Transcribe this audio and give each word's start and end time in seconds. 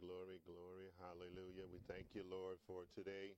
glory, 0.00 0.40
glory. 0.48 0.88
Hallelujah. 0.96 1.68
We 1.68 1.78
thank 1.84 2.16
you, 2.16 2.24
Lord, 2.24 2.56
for 2.66 2.88
today. 2.96 3.36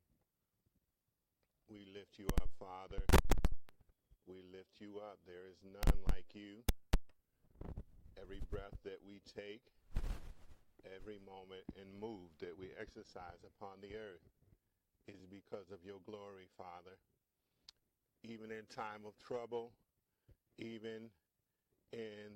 We 1.67 1.83
lift 1.91 2.23
you 2.23 2.27
up, 2.39 2.51
Father. 2.55 3.03
We 4.31 4.47
lift 4.55 4.79
you 4.79 5.03
up. 5.03 5.19
There 5.27 5.51
is 5.51 5.59
none 5.67 5.99
like 6.15 6.31
you. 6.39 6.63
Every 8.15 8.41
breath 8.51 8.79
that 8.85 9.03
we 9.03 9.19
take, 9.27 9.67
every 10.87 11.19
moment 11.27 11.67
and 11.75 11.91
move 11.99 12.31
that 12.39 12.55
we 12.55 12.71
exercise 12.79 13.43
upon 13.43 13.83
the 13.83 13.99
earth 13.99 14.23
is 15.09 15.27
because 15.27 15.75
of 15.75 15.83
your 15.83 15.99
glory, 16.07 16.47
Father. 16.57 16.95
Even 18.23 18.55
in 18.55 18.63
time 18.71 19.03
of 19.03 19.19
trouble, 19.19 19.73
even 20.59 21.11
in 21.93 22.31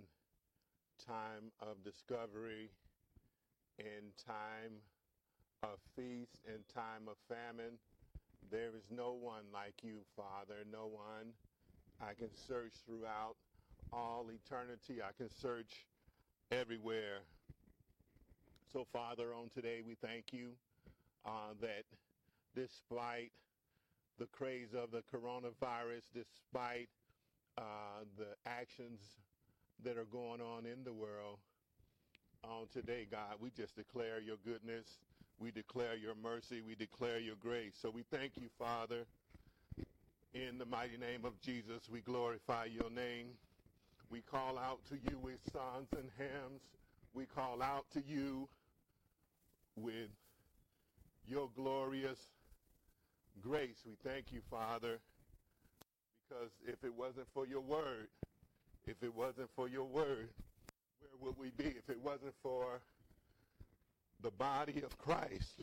time 0.98 1.54
of 1.62 1.84
discovery, 1.84 2.70
in 3.78 4.12
time 4.26 4.72
of 5.62 5.78
feast, 5.94 6.40
in 6.46 6.60
time 6.72 7.08
of 7.08 7.16
famine. 7.28 7.78
There 8.50 8.70
is 8.76 8.84
no 8.90 9.12
one 9.12 9.44
like 9.52 9.74
you, 9.82 9.98
Father, 10.16 10.64
no 10.70 10.86
one. 10.86 11.32
I 12.00 12.14
can 12.14 12.30
search 12.46 12.74
throughout 12.86 13.36
all 13.92 14.26
eternity. 14.30 15.02
I 15.02 15.12
can 15.16 15.30
search 15.30 15.86
everywhere. 16.50 17.20
So, 18.72 18.86
Father, 18.92 19.34
on 19.34 19.48
today, 19.48 19.80
we 19.86 19.94
thank 19.94 20.32
you 20.32 20.50
uh, 21.24 21.54
that 21.60 21.84
despite 22.54 23.32
the 24.18 24.26
craze 24.26 24.74
of 24.74 24.90
the 24.90 25.02
coronavirus, 25.12 26.02
despite 26.14 26.88
uh, 27.58 28.04
the 28.18 28.36
actions 28.48 29.00
that 29.84 29.96
are 29.96 30.04
going 30.04 30.40
on 30.40 30.66
in 30.66 30.84
the 30.84 30.92
world, 30.92 31.38
on 32.50 32.66
today, 32.72 33.06
God. 33.10 33.36
We 33.40 33.50
just 33.50 33.76
declare 33.76 34.20
your 34.20 34.36
goodness. 34.44 34.86
We 35.38 35.50
declare 35.50 35.96
your 35.96 36.14
mercy. 36.14 36.60
We 36.66 36.74
declare 36.74 37.18
your 37.18 37.36
grace. 37.36 37.74
So 37.80 37.90
we 37.90 38.04
thank 38.10 38.32
you, 38.36 38.48
Father. 38.58 39.04
In 40.34 40.58
the 40.58 40.66
mighty 40.66 40.96
name 40.96 41.24
of 41.24 41.40
Jesus, 41.40 41.88
we 41.90 42.00
glorify 42.00 42.66
your 42.66 42.90
name. 42.90 43.28
We 44.10 44.20
call 44.20 44.58
out 44.58 44.80
to 44.90 44.94
you 44.94 45.18
with 45.18 45.38
songs 45.52 45.88
and 45.92 46.08
hymns. 46.18 46.62
We 47.14 47.24
call 47.26 47.62
out 47.62 47.86
to 47.94 48.02
you 48.06 48.48
with 49.76 50.10
your 51.26 51.48
glorious 51.56 52.18
grace. 53.42 53.82
We 53.86 53.96
thank 54.04 54.32
you, 54.32 54.40
Father, 54.50 54.98
because 56.28 56.50
if 56.66 56.84
it 56.84 56.94
wasn't 56.94 57.26
for 57.34 57.46
your 57.46 57.60
word, 57.60 58.08
if 58.86 59.02
it 59.02 59.14
wasn't 59.14 59.48
for 59.56 59.68
your 59.68 59.84
word, 59.84 60.28
where 61.00 61.10
would 61.20 61.38
we 61.38 61.50
be 61.50 61.70
if 61.70 61.88
it 61.88 62.00
wasn't 62.02 62.34
for 62.42 62.80
the 64.22 64.30
body 64.30 64.82
of 64.82 64.96
Christ? 64.98 65.62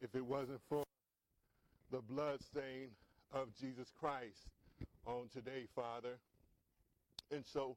If 0.00 0.14
it 0.14 0.24
wasn't 0.24 0.60
for 0.68 0.84
the 1.90 2.00
blood 2.00 2.40
stain 2.42 2.88
of 3.32 3.48
Jesus 3.60 3.88
Christ 3.98 4.48
on 5.06 5.28
today, 5.32 5.66
Father. 5.74 6.18
And 7.30 7.44
so 7.52 7.76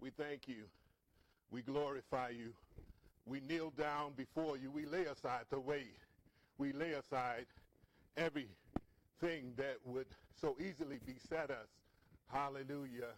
we 0.00 0.10
thank 0.10 0.48
you. 0.48 0.64
We 1.50 1.62
glorify 1.62 2.30
you. 2.30 2.52
We 3.26 3.40
kneel 3.40 3.70
down 3.70 4.12
before 4.16 4.56
you. 4.56 4.70
We 4.70 4.86
lay 4.86 5.04
aside 5.04 5.44
the 5.50 5.60
weight. 5.60 5.98
We 6.56 6.72
lay 6.72 6.92
aside 6.92 7.46
everything 8.16 9.52
that 9.56 9.76
would 9.84 10.06
so 10.40 10.56
easily 10.60 10.98
beset 11.04 11.50
us. 11.50 11.68
Hallelujah. 12.32 13.14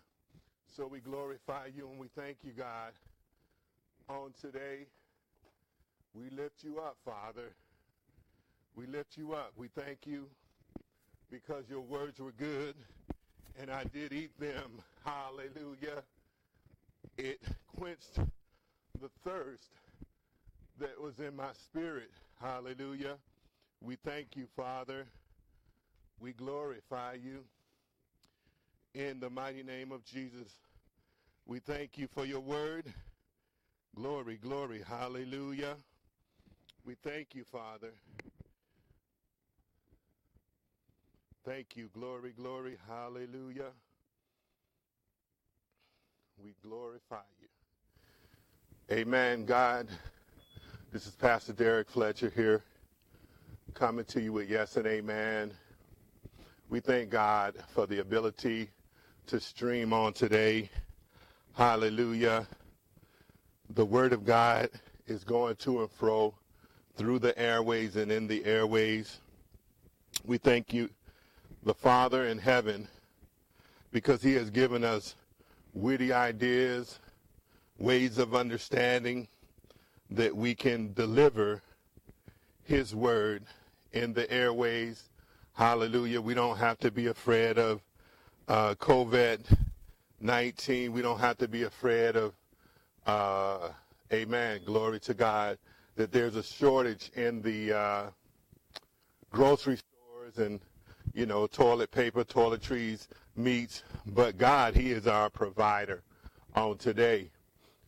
So 0.77 0.87
we 0.87 1.01
glorify 1.01 1.67
you 1.77 1.89
and 1.91 1.99
we 1.99 2.07
thank 2.15 2.39
you, 2.45 2.53
God. 2.53 2.93
On 4.09 4.33
today, 4.41 4.87
we 6.15 6.31
lift 6.31 6.63
you 6.63 6.79
up, 6.79 6.97
Father. 7.05 7.51
We 8.77 8.87
lift 8.87 9.17
you 9.17 9.33
up. 9.33 9.53
We 9.57 9.69
thank 9.69 10.07
you 10.07 10.27
because 11.31 11.65
your 11.69 11.81
words 11.81 12.21
were 12.21 12.33
good 12.33 12.77
and 13.61 13.69
I 13.71 13.83
did 13.85 14.13
eat 14.13 14.39
them. 14.39 14.79
Hallelujah. 15.05 16.03
It 17.19 17.41
quenched 17.77 18.15
the 19.01 19.11
thirst 19.25 19.73
that 20.79 21.01
was 21.01 21.19
in 21.19 21.35
my 21.35 21.53
spirit. 21.53 22.11
Hallelujah. 22.41 23.17
We 23.83 23.97
thank 23.97 24.37
you, 24.37 24.47
Father. 24.57 25.07
We 26.21 26.33
glorify 26.33 27.15
you 27.15 27.45
in 28.95 29.21
the 29.21 29.31
mighty 29.31 29.63
name 29.63 29.93
of 29.93 30.05
Jesus. 30.05 30.49
We 31.47 31.59
thank 31.59 31.99
you 31.99 32.07
for 32.07 32.25
your 32.25 32.41
word. 32.41 32.93
Glory, 33.95 34.37
glory, 34.37 34.83
hallelujah. 34.87 35.77
We 36.85 36.95
thank 36.95 37.35
you, 37.35 37.45
Father. 37.45 37.93
Thank 41.45 41.77
you, 41.77 41.89
glory, 41.93 42.33
glory, 42.33 42.77
hallelujah. 42.89 43.71
We 46.43 46.55
glorify 46.63 47.23
you. 47.41 47.49
Amen, 48.97 49.45
God. 49.45 49.89
This 50.93 51.07
is 51.07 51.13
Pastor 51.13 51.53
Derrick 51.53 51.89
Fletcher 51.89 52.33
here, 52.35 52.65
coming 53.75 54.05
to 54.07 54.21
you 54.21 54.33
with 54.33 54.49
yes 54.51 54.77
and 54.77 54.87
amen. 54.87 55.53
We 56.69 56.81
thank 56.81 57.11
God 57.11 57.57
for 57.69 57.87
the 57.87 58.01
ability 58.01 58.71
to 59.27 59.41
stream 59.41 59.93
on 59.93 60.13
today. 60.13 60.71
Hallelujah. 61.55 62.47
The 63.75 63.85
Word 63.85 64.13
of 64.13 64.25
God 64.25 64.71
is 65.07 65.25
going 65.25 65.57
to 65.57 65.81
and 65.81 65.91
fro 65.91 66.35
through 66.97 67.21
the 67.21 67.39
airways 67.39 67.97
and 67.97 68.11
in 68.11 68.27
the 68.27 68.45
airways. 68.45 69.21
We 70.25 70.39
thank 70.39 70.73
you, 70.73 70.91
the 71.63 71.75
Father 71.75 72.27
in 72.27 72.39
heaven, 72.39 72.89
because 73.93 74.23
He 74.23 74.35
has 74.35 74.51
given 74.51 74.85
us 74.85 75.15
witty 75.73 76.13
ideas, 76.13 76.99
ways 77.79 78.19
of 78.19 78.35
understanding 78.35 79.29
that 80.11 80.35
we 80.35 80.55
can 80.55 80.93
deliver 80.93 81.63
His 82.65 82.95
Word 82.95 83.45
in 83.93 84.13
the 84.13 84.31
airways. 84.31 85.09
Hallelujah. 85.55 86.21
We 86.21 86.35
don't 86.35 86.57
have 86.57 86.79
to 86.81 86.91
be 86.91 87.07
afraid 87.07 87.59
of 87.59 87.81
uh, 88.51 88.75
COVID 88.75 89.39
19. 90.21 90.93
We 90.93 91.03
don't 91.03 91.21
have 91.21 91.39
to 91.39 91.47
be 91.47 91.63
afraid 91.63 92.17
of, 92.17 92.35
uh, 93.07 93.69
amen, 94.13 94.63
glory 94.67 94.99
to 95.01 95.15
God, 95.15 95.57
that 95.95 96.11
there's 96.11 96.35
a 96.35 96.43
shortage 96.43 97.13
in 97.15 97.41
the 97.43 97.73
uh, 97.73 98.03
grocery 99.31 99.77
stores 99.79 100.39
and, 100.39 100.61
you 101.15 101.27
know, 101.27 101.47
toilet 101.47 101.93
paper, 101.93 102.25
toiletries, 102.25 103.07
meats. 103.37 103.85
But 104.05 104.37
God, 104.37 104.75
He 104.75 104.91
is 104.91 105.07
our 105.07 105.31
provider 105.31 106.03
on 106.57 106.77
today. 106.77 107.31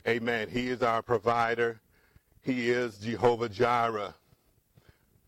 Amen. 0.07 0.49
He 0.49 0.69
is 0.69 0.81
our 0.81 1.03
provider. 1.03 1.81
He 2.41 2.71
is 2.71 2.99
Jehovah 2.99 3.49
Jireh. 3.49 4.15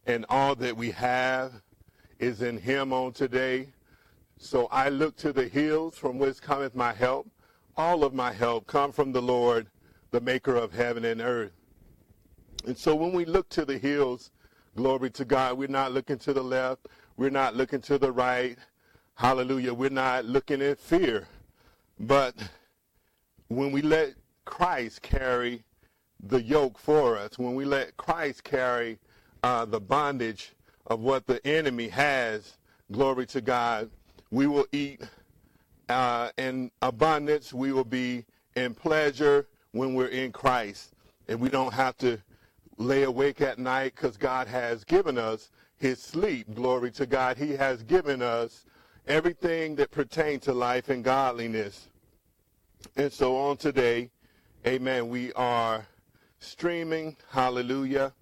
And 0.07 0.27
all 0.29 0.55
that 0.55 0.77
we 0.77 0.93
have 0.93 1.61
is 2.21 2.41
in 2.41 2.57
Him 2.57 2.93
on 2.93 3.13
today. 3.13 3.74
So 4.39 4.67
I 4.71 4.89
look 4.89 5.17
to 5.17 5.33
the 5.33 5.49
hills 5.49 5.97
from 5.97 6.19
whence 6.19 6.41
cometh 6.41 6.75
my 6.75 6.93
help. 6.93 7.29
All 7.77 8.05
of 8.05 8.15
my 8.15 8.33
help 8.33 8.67
come 8.67 8.93
from 8.93 9.13
the 9.13 9.23
Lord, 9.23 9.69
the 10.11 10.21
maker 10.21 10.55
of 10.55 10.73
heaven 10.73 11.05
and 11.05 11.21
earth. 11.21 11.53
And 12.67 12.77
so 12.77 12.95
when 12.95 13.13
we 13.13 13.25
look 13.25 13.49
to 13.51 13.65
the 13.65 13.79
hills, 13.79 14.31
glory 14.77 15.11
to 15.11 15.25
God, 15.25 15.59
we're 15.59 15.69
not 15.69 15.93
looking 15.93 16.19
to 16.19 16.33
the 16.33 16.43
left. 16.43 16.89
We're 17.17 17.31
not 17.31 17.55
looking 17.57 17.81
to 17.83 17.99
the 17.99 18.13
right. 18.13 18.59
Hallelujah. 19.15 19.75
We're 19.75 19.91
not 19.91 20.25
looking 20.25 20.61
in 20.61 20.77
fear. 20.77 21.27
But 22.01 22.35
when 23.49 23.71
we 23.71 23.83
let 23.83 24.15
Christ 24.45 25.03
carry 25.03 25.65
the 26.21 26.43
yoke 26.43 26.79
for 26.79 27.17
us, 27.17 27.39
when 27.39 27.55
we 27.55 27.65
let 27.65 27.97
Christ 27.97 28.45
carry 28.45 28.99
uh, 29.43 29.65
the 29.65 29.81
bondage 29.81 30.53
of 30.87 31.01
what 31.01 31.27
the 31.27 31.45
enemy 31.47 31.89
has, 31.89 32.57
glory 32.91 33.27
to 33.27 33.41
God, 33.41 33.91
we 34.35 34.49
will 34.49 34.67
eat 34.73 35.01
uh, 35.89 36.29
in 36.37 36.69
abundance. 36.83 37.55
We 37.55 37.71
will 37.71 37.85
be 37.85 38.25
in 38.57 38.75
pleasure 38.75 39.47
when 39.71 39.95
we're 39.95 40.09
in 40.09 40.33
Christ. 40.33 40.93
And 41.29 41.39
we 41.39 41.49
don't 41.49 41.73
have 41.73 41.97
to 41.99 42.19
lay 42.77 43.05
awake 43.05 43.41
at 43.41 43.61
night 43.61 43.93
because 43.95 44.17
God 44.17 44.49
has 44.49 44.83
given 44.83 45.19
us 45.19 45.53
his 45.77 46.01
sleep. 46.03 46.53
Glory 46.53 46.91
to 46.93 47.07
God. 47.07 47.37
He 47.37 47.53
has 47.53 47.85
given 47.85 48.23
us 48.23 48.65
everything 49.07 49.77
that 49.77 49.93
pertains 49.93 50.43
to 50.45 50.53
life 50.53 50.89
and 50.89 51.05
godliness. 51.05 51.87
And 52.97 53.13
so 53.13 53.37
on 53.37 53.57
today, 53.57 54.11
amen, 54.67 55.09
we 55.11 55.33
are 55.35 55.87
streaming, 56.41 57.17
hallelujah. 57.31 58.13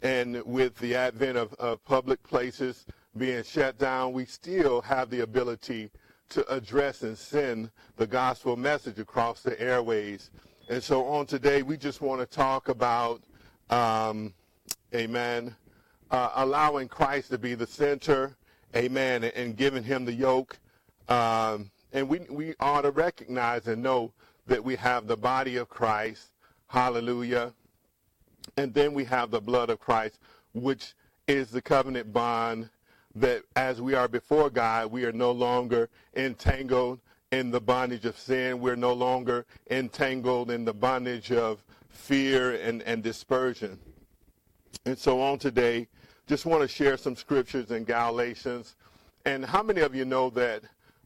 And 0.00 0.42
with 0.46 0.78
the 0.78 0.94
advent 0.94 1.36
of, 1.36 1.52
of 1.54 1.84
public 1.84 2.22
places, 2.22 2.86
being 3.16 3.42
shut 3.42 3.78
down, 3.78 4.12
we 4.12 4.24
still 4.24 4.80
have 4.82 5.10
the 5.10 5.20
ability 5.20 5.90
to 6.30 6.48
address 6.52 7.02
and 7.02 7.18
send 7.18 7.70
the 7.96 8.06
gospel 8.06 8.56
message 8.56 8.98
across 8.98 9.42
the 9.42 9.60
airways. 9.60 10.30
And 10.68 10.82
so 10.82 11.04
on 11.06 11.26
today, 11.26 11.62
we 11.62 11.76
just 11.76 12.00
want 12.00 12.20
to 12.20 12.26
talk 12.26 12.68
about 12.68 13.22
um, 13.68 14.32
amen, 14.94 15.54
uh, 16.10 16.30
allowing 16.36 16.88
Christ 16.88 17.30
to 17.30 17.38
be 17.38 17.54
the 17.54 17.66
center, 17.66 18.36
amen, 18.76 19.24
and, 19.24 19.34
and 19.34 19.56
giving 19.56 19.82
him 19.82 20.04
the 20.04 20.12
yoke. 20.12 20.58
Um, 21.08 21.70
and 21.92 22.08
we, 22.08 22.20
we 22.30 22.54
ought 22.60 22.82
to 22.82 22.92
recognize 22.92 23.66
and 23.66 23.82
know 23.82 24.12
that 24.46 24.62
we 24.62 24.76
have 24.76 25.08
the 25.08 25.16
body 25.16 25.56
of 25.56 25.68
Christ, 25.68 26.28
hallelujah, 26.68 27.52
and 28.56 28.72
then 28.72 28.94
we 28.94 29.04
have 29.04 29.30
the 29.32 29.40
blood 29.40 29.70
of 29.70 29.80
Christ, 29.80 30.20
which 30.54 30.94
is 31.26 31.50
the 31.50 31.62
covenant 31.62 32.12
bond 32.12 32.70
that 33.14 33.42
as 33.56 33.80
we 33.80 33.94
are 33.94 34.08
before 34.08 34.50
God, 34.50 34.90
we 34.90 35.04
are 35.04 35.12
no 35.12 35.32
longer 35.32 35.88
entangled 36.14 37.00
in 37.32 37.50
the 37.50 37.60
bondage 37.60 38.04
of 38.04 38.18
sin. 38.18 38.60
We're 38.60 38.76
no 38.76 38.92
longer 38.92 39.46
entangled 39.70 40.50
in 40.50 40.64
the 40.64 40.74
bondage 40.74 41.32
of 41.32 41.62
fear 41.88 42.54
and, 42.54 42.82
and 42.82 43.02
dispersion. 43.02 43.78
And 44.86 44.98
so 44.98 45.20
on 45.20 45.38
today, 45.38 45.88
just 46.26 46.46
want 46.46 46.62
to 46.62 46.68
share 46.68 46.96
some 46.96 47.16
scriptures 47.16 47.70
in 47.70 47.84
Galatians. 47.84 48.76
And 49.24 49.44
how 49.44 49.62
many 49.62 49.80
of 49.80 49.94
you 49.94 50.04
know 50.04 50.30
that 50.30 50.62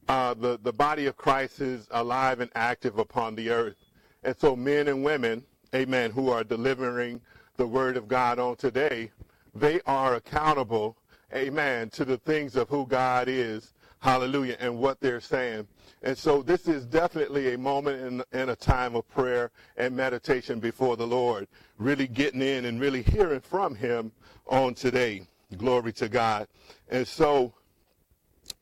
uh, 0.08 0.34
the, 0.34 0.58
the 0.62 0.72
body 0.72 1.06
of 1.06 1.16
Christ 1.16 1.60
is 1.60 1.88
alive 1.90 2.40
and 2.40 2.50
active 2.54 2.98
upon 2.98 3.34
the 3.34 3.50
earth? 3.50 3.76
And 4.22 4.36
so 4.38 4.54
men 4.54 4.88
and 4.88 5.02
women, 5.02 5.44
amen, 5.74 6.10
who 6.10 6.30
are 6.30 6.44
delivering 6.44 7.20
the 7.56 7.66
word 7.66 7.96
of 7.96 8.08
God 8.08 8.38
on 8.38 8.56
today, 8.56 9.10
they 9.54 9.80
are 9.86 10.14
accountable, 10.14 10.96
amen, 11.34 11.90
to 11.90 12.04
the 12.04 12.18
things 12.18 12.56
of 12.56 12.68
who 12.68 12.86
God 12.86 13.28
is, 13.28 13.72
hallelujah, 14.00 14.56
and 14.60 14.78
what 14.78 15.00
they're 15.00 15.20
saying. 15.20 15.66
And 16.02 16.16
so 16.16 16.42
this 16.42 16.68
is 16.68 16.84
definitely 16.84 17.54
a 17.54 17.58
moment 17.58 18.24
in 18.32 18.48
a 18.50 18.56
time 18.56 18.94
of 18.94 19.08
prayer 19.08 19.50
and 19.76 19.96
meditation 19.96 20.60
before 20.60 20.96
the 20.96 21.06
Lord, 21.06 21.48
really 21.78 22.06
getting 22.06 22.42
in 22.42 22.66
and 22.66 22.80
really 22.80 23.02
hearing 23.02 23.40
from 23.40 23.74
him 23.74 24.12
on 24.46 24.74
today. 24.74 25.26
Glory 25.56 25.92
to 25.94 26.08
God. 26.08 26.48
And 26.90 27.06
so 27.06 27.54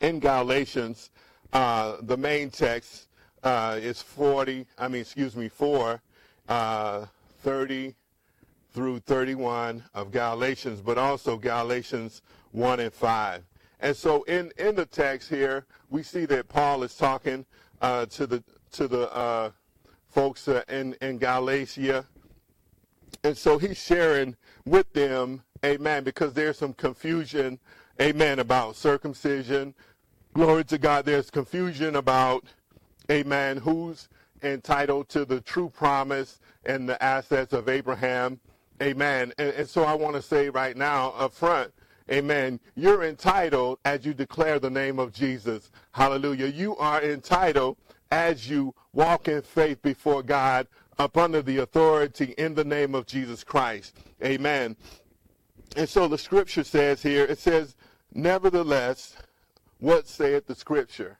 in 0.00 0.20
Galatians, 0.20 1.10
uh, 1.52 1.96
the 2.02 2.16
main 2.16 2.50
text 2.50 3.08
uh, 3.42 3.78
is 3.80 4.00
40, 4.00 4.66
I 4.78 4.88
mean, 4.88 5.00
excuse 5.00 5.36
me, 5.36 5.48
4, 5.48 6.00
uh, 6.48 7.06
30 7.40 7.94
through 8.72 9.00
31 9.00 9.82
of 9.94 10.10
Galatians, 10.10 10.80
but 10.80 10.96
also 10.96 11.36
Galatians 11.36 12.22
1 12.52 12.81
and 12.81 12.93
5. 12.93 13.43
And 13.81 13.96
so 13.96 14.22
in, 14.25 14.52
in 14.58 14.76
the 14.76 14.87
text 14.87 15.28
here, 15.28 15.66
we 15.90 16.02
see 16.02 16.25
that 16.26 16.49
Paul 16.49 16.84
is 16.84 16.94
talking 16.96 17.44
uh, 17.81 18.06
to 18.06 18.26
the 18.26 18.44
to 18.72 18.88
the 18.88 19.12
uh, 19.12 19.50
folks 20.08 20.49
uh, 20.49 20.62
in, 20.69 20.94
in 21.02 21.19
Galatia. 21.19 22.06
And 23.25 23.37
so 23.37 23.58
he's 23.58 23.76
sharing 23.76 24.37
with 24.64 24.93
them, 24.93 25.43
amen, 25.64 26.04
because 26.04 26.32
there's 26.32 26.58
some 26.58 26.72
confusion, 26.72 27.58
amen, 28.00 28.38
about 28.38 28.76
circumcision. 28.76 29.75
Glory 30.34 30.64
to 30.64 30.78
God, 30.78 31.05
there's 31.05 31.31
confusion 31.31 31.96
about, 31.96 32.44
amen, 33.10 33.58
who's 33.58 34.08
entitled 34.43 35.08
to 35.10 35.25
the 35.25 35.40
true 35.40 35.69
promise 35.69 36.40
and 36.64 36.88
the 36.88 37.02
assets 37.02 37.52
of 37.52 37.69
Abraham. 37.69 38.40
Amen. 38.82 39.32
And, 39.38 39.50
and 39.50 39.69
so 39.69 39.84
I 39.84 39.94
want 39.94 40.16
to 40.16 40.22
say 40.22 40.48
right 40.48 40.76
now 40.76 41.10
up 41.10 41.32
front, 41.32 41.72
Amen. 42.10 42.60
You're 42.75 43.04
entitled 43.04 43.78
as 43.84 44.04
you 44.04 44.14
declare 44.14 44.58
the 44.58 44.70
name 44.70 44.99
of 44.99 45.12
Jesus. 45.12 45.70
Hallelujah. 45.93 46.46
You 46.46 46.76
are 46.76 47.02
entitled 47.02 47.76
as 48.10 48.49
you 48.49 48.75
walk 48.93 49.28
in 49.28 49.43
faith 49.43 49.81
before 49.82 50.22
God 50.22 50.66
up 50.99 51.16
under 51.16 51.43
the 51.43 51.58
authority 51.58 52.34
in 52.38 52.54
the 52.54 52.64
name 52.64 52.94
of 52.94 53.06
Jesus 53.06 53.44
Christ. 53.44 53.96
Amen. 54.22 54.76
And 55.76 55.88
so 55.88 56.08
the 56.08 56.19
scripture 56.19 56.65
says 56.65 57.03
here, 57.03 57.24
it 57.24 57.38
says, 57.38 57.76
nevertheless, 58.12 59.17
what 59.79 60.06
saith 60.06 60.46
the 60.46 60.55
scripture? 60.55 61.19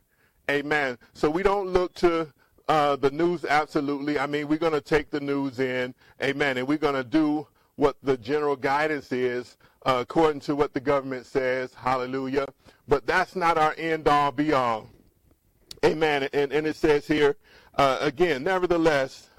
Amen. 0.50 0.99
So 1.14 1.30
we 1.30 1.42
don't 1.42 1.68
look 1.68 1.95
to 1.97 2.28
uh, 2.68 2.97
the 2.97 3.11
news 3.11 3.45
absolutely. 3.45 4.18
I 4.18 4.26
mean, 4.26 4.49
we're 4.49 4.59
going 4.59 4.73
to 4.73 4.80
take 4.80 5.11
the 5.11 5.21
news 5.21 5.59
in. 5.59 5.95
Amen. 6.23 6.59
And 6.59 6.68
we're 6.68 6.78
going 6.78 6.95
to 6.95 7.04
do 7.04 7.47
what 7.76 7.97
the 8.02 8.16
general 8.16 8.56
guidance 8.56 9.11
is 9.12 9.56
uh, 9.84 9.98
according 10.00 10.40
to 10.40 10.54
what 10.54 10.72
the 10.72 10.80
government 10.80 11.26
says. 11.26 11.74
Hallelujah. 11.74 12.46
But 12.88 13.06
that's 13.06 13.36
not 13.36 13.58
our 13.58 13.74
end 13.76 14.08
all 14.08 14.32
be 14.32 14.52
all. 14.52 14.88
Amen. 15.84 16.28
And, 16.32 16.52
and 16.52 16.66
it 16.66 16.76
says 16.76 17.06
here, 17.06 17.36
uh, 17.74 17.98
again, 18.00 18.44
nevertheless, 18.44 19.30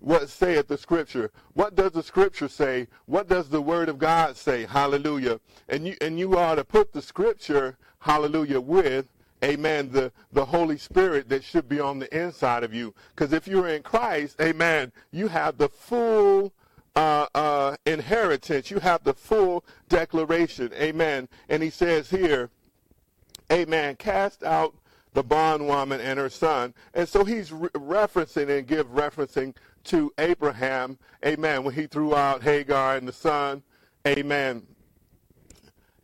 what 0.00 0.28
saith 0.28 0.68
the 0.68 0.78
scripture? 0.78 1.30
What 1.52 1.74
does 1.74 1.92
the 1.92 2.02
scripture 2.02 2.48
say? 2.48 2.88
What 3.06 3.28
does 3.28 3.48
the 3.48 3.62
word 3.62 3.88
of 3.88 3.98
God 3.98 4.36
say? 4.36 4.66
Hallelujah. 4.66 5.40
And 5.68 5.86
you, 5.86 5.96
and 6.00 6.18
you 6.18 6.38
ought 6.38 6.56
to 6.56 6.64
put 6.64 6.92
the 6.92 7.02
scripture, 7.02 7.76
hallelujah, 8.00 8.60
with, 8.60 9.06
amen, 9.44 9.90
the, 9.92 10.10
the 10.32 10.46
Holy 10.46 10.78
Spirit 10.78 11.28
that 11.28 11.44
should 11.44 11.68
be 11.68 11.78
on 11.78 11.98
the 11.98 12.16
inside 12.16 12.64
of 12.64 12.72
you. 12.72 12.94
Because 13.14 13.32
if 13.32 13.46
you're 13.46 13.68
in 13.68 13.82
Christ, 13.82 14.40
amen, 14.40 14.90
you 15.10 15.28
have 15.28 15.58
the 15.58 15.68
full 15.68 16.52
uh, 16.98 17.26
uh, 17.32 17.76
inheritance. 17.86 18.72
You 18.72 18.80
have 18.80 19.04
the 19.04 19.14
full 19.14 19.64
declaration. 19.88 20.72
Amen. 20.74 21.28
And 21.48 21.62
he 21.62 21.70
says 21.70 22.10
here, 22.10 22.50
Amen. 23.52 23.94
Cast 23.96 24.42
out 24.42 24.74
the 25.14 25.22
bondwoman 25.22 26.00
and 26.00 26.18
her 26.18 26.28
son. 26.28 26.74
And 26.94 27.08
so 27.08 27.24
he's 27.24 27.52
re- 27.52 27.68
referencing 27.70 28.50
and 28.50 28.66
give 28.66 28.88
referencing 28.88 29.54
to 29.84 30.12
Abraham. 30.18 30.98
Amen. 31.24 31.62
When 31.62 31.72
he 31.72 31.86
threw 31.86 32.16
out 32.16 32.42
Hagar 32.42 32.96
and 32.96 33.06
the 33.06 33.12
son. 33.12 33.62
Amen. 34.06 34.66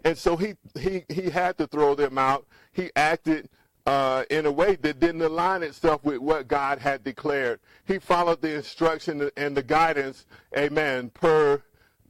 And 0.04 0.16
so 0.16 0.36
he, 0.36 0.54
he, 0.78 1.04
he 1.08 1.28
had 1.28 1.58
to 1.58 1.66
throw 1.66 1.96
them 1.96 2.18
out. 2.18 2.46
He 2.72 2.90
acted 2.94 3.48
uh, 3.86 4.24
in 4.30 4.46
a 4.46 4.52
way 4.52 4.76
that 4.76 5.00
didn't 5.00 5.22
align 5.22 5.62
itself 5.62 6.04
with 6.04 6.18
what 6.18 6.48
God 6.48 6.78
had 6.78 7.04
declared. 7.04 7.60
He 7.86 7.98
followed 7.98 8.40
the 8.40 8.54
instruction 8.54 9.30
and 9.36 9.56
the 9.56 9.62
guidance, 9.62 10.26
amen, 10.56 11.10
per 11.10 11.62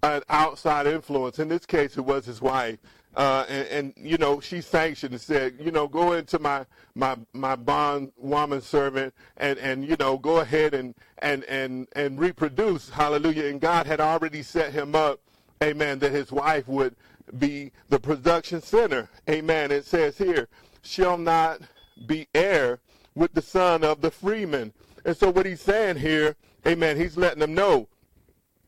an 0.02 0.22
outside 0.28 0.86
influence. 0.86 1.38
In 1.38 1.48
this 1.48 1.66
case, 1.66 1.96
it 1.96 2.02
was 2.02 2.26
his 2.26 2.40
wife. 2.40 2.78
Uh, 3.16 3.44
and, 3.48 3.68
and, 3.68 3.94
you 3.96 4.18
know, 4.18 4.40
she 4.40 4.60
sanctioned 4.60 5.12
and 5.12 5.20
said, 5.20 5.54
you 5.60 5.70
know, 5.70 5.86
go 5.86 6.14
into 6.14 6.38
my, 6.40 6.66
my, 6.96 7.16
my 7.32 7.54
bond 7.54 8.10
woman 8.16 8.60
servant 8.60 9.14
and, 9.36 9.56
and, 9.60 9.86
you 9.86 9.96
know, 10.00 10.18
go 10.18 10.40
ahead 10.40 10.74
and, 10.74 10.94
and, 11.18 11.44
and, 11.44 11.86
and 11.94 12.18
reproduce. 12.18 12.90
Hallelujah. 12.90 13.46
And 13.46 13.60
God 13.60 13.86
had 13.86 14.00
already 14.00 14.42
set 14.42 14.72
him 14.72 14.96
up, 14.96 15.20
amen, 15.62 16.00
that 16.00 16.10
his 16.10 16.32
wife 16.32 16.66
would 16.66 16.96
be 17.38 17.70
the 17.88 18.00
production 18.00 18.60
center. 18.60 19.08
Amen. 19.30 19.70
It 19.70 19.86
says 19.86 20.18
here, 20.18 20.48
shall 20.84 21.18
not 21.18 21.60
be 22.06 22.28
heir 22.34 22.80
with 23.14 23.32
the 23.34 23.42
son 23.42 23.84
of 23.84 24.00
the 24.00 24.10
freeman. 24.10 24.72
And 25.04 25.16
so 25.16 25.30
what 25.30 25.46
he's 25.46 25.60
saying 25.60 25.96
here, 25.96 26.36
amen, 26.66 26.96
he's 26.96 27.16
letting 27.16 27.40
them 27.40 27.54
know 27.54 27.88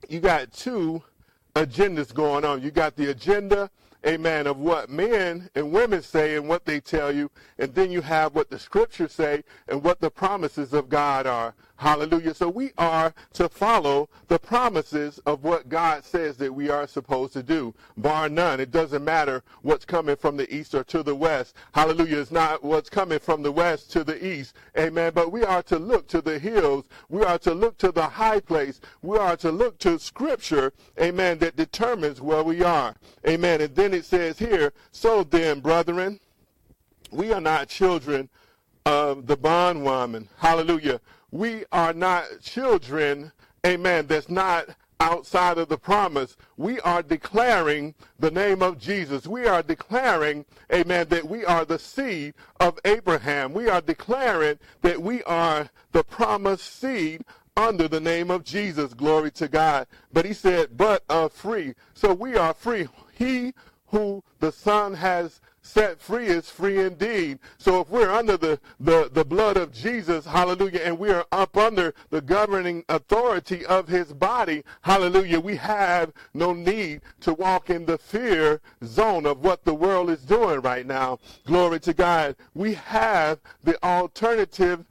you 0.08 0.20
got 0.20 0.52
two 0.52 1.02
agendas 1.54 2.12
going 2.12 2.44
on. 2.44 2.62
You 2.62 2.70
got 2.70 2.96
the 2.96 3.10
agenda 3.10 3.70
amen, 4.06 4.46
of 4.46 4.58
what 4.58 4.88
men 4.88 5.50
and 5.54 5.72
women 5.72 6.00
say 6.00 6.36
and 6.36 6.48
what 6.48 6.64
they 6.64 6.80
tell 6.80 7.12
you. 7.12 7.30
And 7.58 7.74
then 7.74 7.90
you 7.90 8.00
have 8.02 8.34
what 8.34 8.50
the 8.50 8.58
scriptures 8.58 9.12
say 9.12 9.42
and 9.68 9.82
what 9.82 10.00
the 10.00 10.10
promises 10.10 10.72
of 10.72 10.88
God 10.88 11.26
are. 11.26 11.54
Hallelujah. 11.78 12.32
So 12.32 12.48
we 12.48 12.72
are 12.78 13.12
to 13.34 13.50
follow 13.50 14.08
the 14.28 14.38
promises 14.38 15.18
of 15.26 15.44
what 15.44 15.68
God 15.68 16.04
says 16.04 16.38
that 16.38 16.54
we 16.54 16.70
are 16.70 16.86
supposed 16.86 17.34
to 17.34 17.42
do, 17.42 17.74
bar 17.98 18.30
none. 18.30 18.60
It 18.60 18.70
doesn't 18.70 19.04
matter 19.04 19.42
what's 19.60 19.84
coming 19.84 20.16
from 20.16 20.38
the 20.38 20.52
east 20.54 20.74
or 20.74 20.84
to 20.84 21.02
the 21.02 21.14
west. 21.14 21.54
Hallelujah. 21.72 22.20
It's 22.20 22.30
not 22.30 22.64
what's 22.64 22.88
coming 22.88 23.18
from 23.18 23.42
the 23.42 23.52
west 23.52 23.92
to 23.92 24.04
the 24.04 24.24
east. 24.24 24.54
Amen. 24.78 25.12
But 25.14 25.30
we 25.30 25.44
are 25.44 25.62
to 25.64 25.78
look 25.78 26.08
to 26.08 26.22
the 26.22 26.38
hills. 26.38 26.86
We 27.10 27.22
are 27.22 27.38
to 27.40 27.52
look 27.52 27.76
to 27.78 27.92
the 27.92 28.08
high 28.08 28.40
place. 28.40 28.80
We 29.02 29.18
are 29.18 29.36
to 29.36 29.52
look 29.52 29.78
to 29.80 29.98
scripture. 29.98 30.72
Amen. 30.98 31.38
That 31.38 31.56
determines 31.56 32.22
where 32.22 32.42
we 32.42 32.62
are. 32.62 32.94
Amen. 33.28 33.60
And 33.60 33.74
then 33.74 33.92
it 33.92 34.06
says 34.06 34.38
here, 34.38 34.72
so 34.92 35.24
then, 35.24 35.60
brethren, 35.60 36.20
we 37.10 37.34
are 37.34 37.40
not 37.40 37.68
children 37.68 38.30
of 38.86 39.26
the 39.26 39.36
bondwoman. 39.36 40.28
Hallelujah 40.38 41.00
we 41.36 41.64
are 41.72 41.92
not 41.92 42.24
children, 42.42 43.32
amen, 43.66 44.06
that's 44.06 44.28
not 44.28 44.68
outside 44.98 45.58
of 45.58 45.68
the 45.68 45.76
promise. 45.76 46.36
We 46.56 46.80
are 46.80 47.02
declaring 47.02 47.94
the 48.18 48.30
name 48.30 48.62
of 48.62 48.78
Jesus. 48.78 49.26
We 49.26 49.46
are 49.46 49.62
declaring, 49.62 50.46
amen, 50.72 51.08
that 51.10 51.28
we 51.28 51.44
are 51.44 51.64
the 51.64 51.78
seed 51.78 52.34
of 52.60 52.78
Abraham. 52.84 53.52
We 53.52 53.68
are 53.68 53.82
declaring 53.82 54.58
that 54.80 55.00
we 55.02 55.22
are 55.24 55.68
the 55.92 56.02
promised 56.02 56.80
seed 56.80 57.24
under 57.56 57.88
the 57.88 58.00
name 58.00 58.30
of 58.30 58.44
Jesus. 58.44 58.94
Glory 58.94 59.30
to 59.32 59.48
God. 59.48 59.86
But 60.12 60.24
he 60.24 60.32
said, 60.32 60.76
but 60.76 61.04
are 61.08 61.28
free. 61.28 61.74
So 61.94 62.14
we 62.14 62.36
are 62.36 62.54
free. 62.54 62.88
He 63.12 63.52
who 63.88 64.22
the 64.40 64.52
Son 64.52 64.94
has 64.94 65.40
set 65.66 66.00
free 66.00 66.26
is 66.26 66.48
free 66.48 66.80
indeed. 66.80 67.38
So 67.58 67.80
if 67.80 67.90
we're 67.90 68.10
under 68.10 68.36
the, 68.36 68.60
the, 68.78 69.10
the 69.12 69.24
blood 69.24 69.56
of 69.56 69.72
Jesus, 69.72 70.24
hallelujah, 70.24 70.80
and 70.80 70.98
we 70.98 71.10
are 71.10 71.26
up 71.32 71.56
under 71.56 71.92
the 72.10 72.20
governing 72.20 72.84
authority 72.88 73.66
of 73.66 73.88
his 73.88 74.12
body, 74.12 74.62
hallelujah, 74.82 75.40
we 75.40 75.56
have 75.56 76.12
no 76.32 76.52
need 76.52 77.02
to 77.20 77.34
walk 77.34 77.68
in 77.68 77.84
the 77.84 77.98
fear 77.98 78.60
zone 78.84 79.26
of 79.26 79.42
what 79.42 79.64
the 79.64 79.74
world 79.74 80.08
is 80.08 80.22
doing 80.22 80.60
right 80.60 80.86
now. 80.86 81.18
Glory 81.46 81.80
to 81.80 81.92
God. 81.92 82.36
We 82.54 82.74
have 82.74 83.40
the 83.64 83.82
alternative 83.84 84.84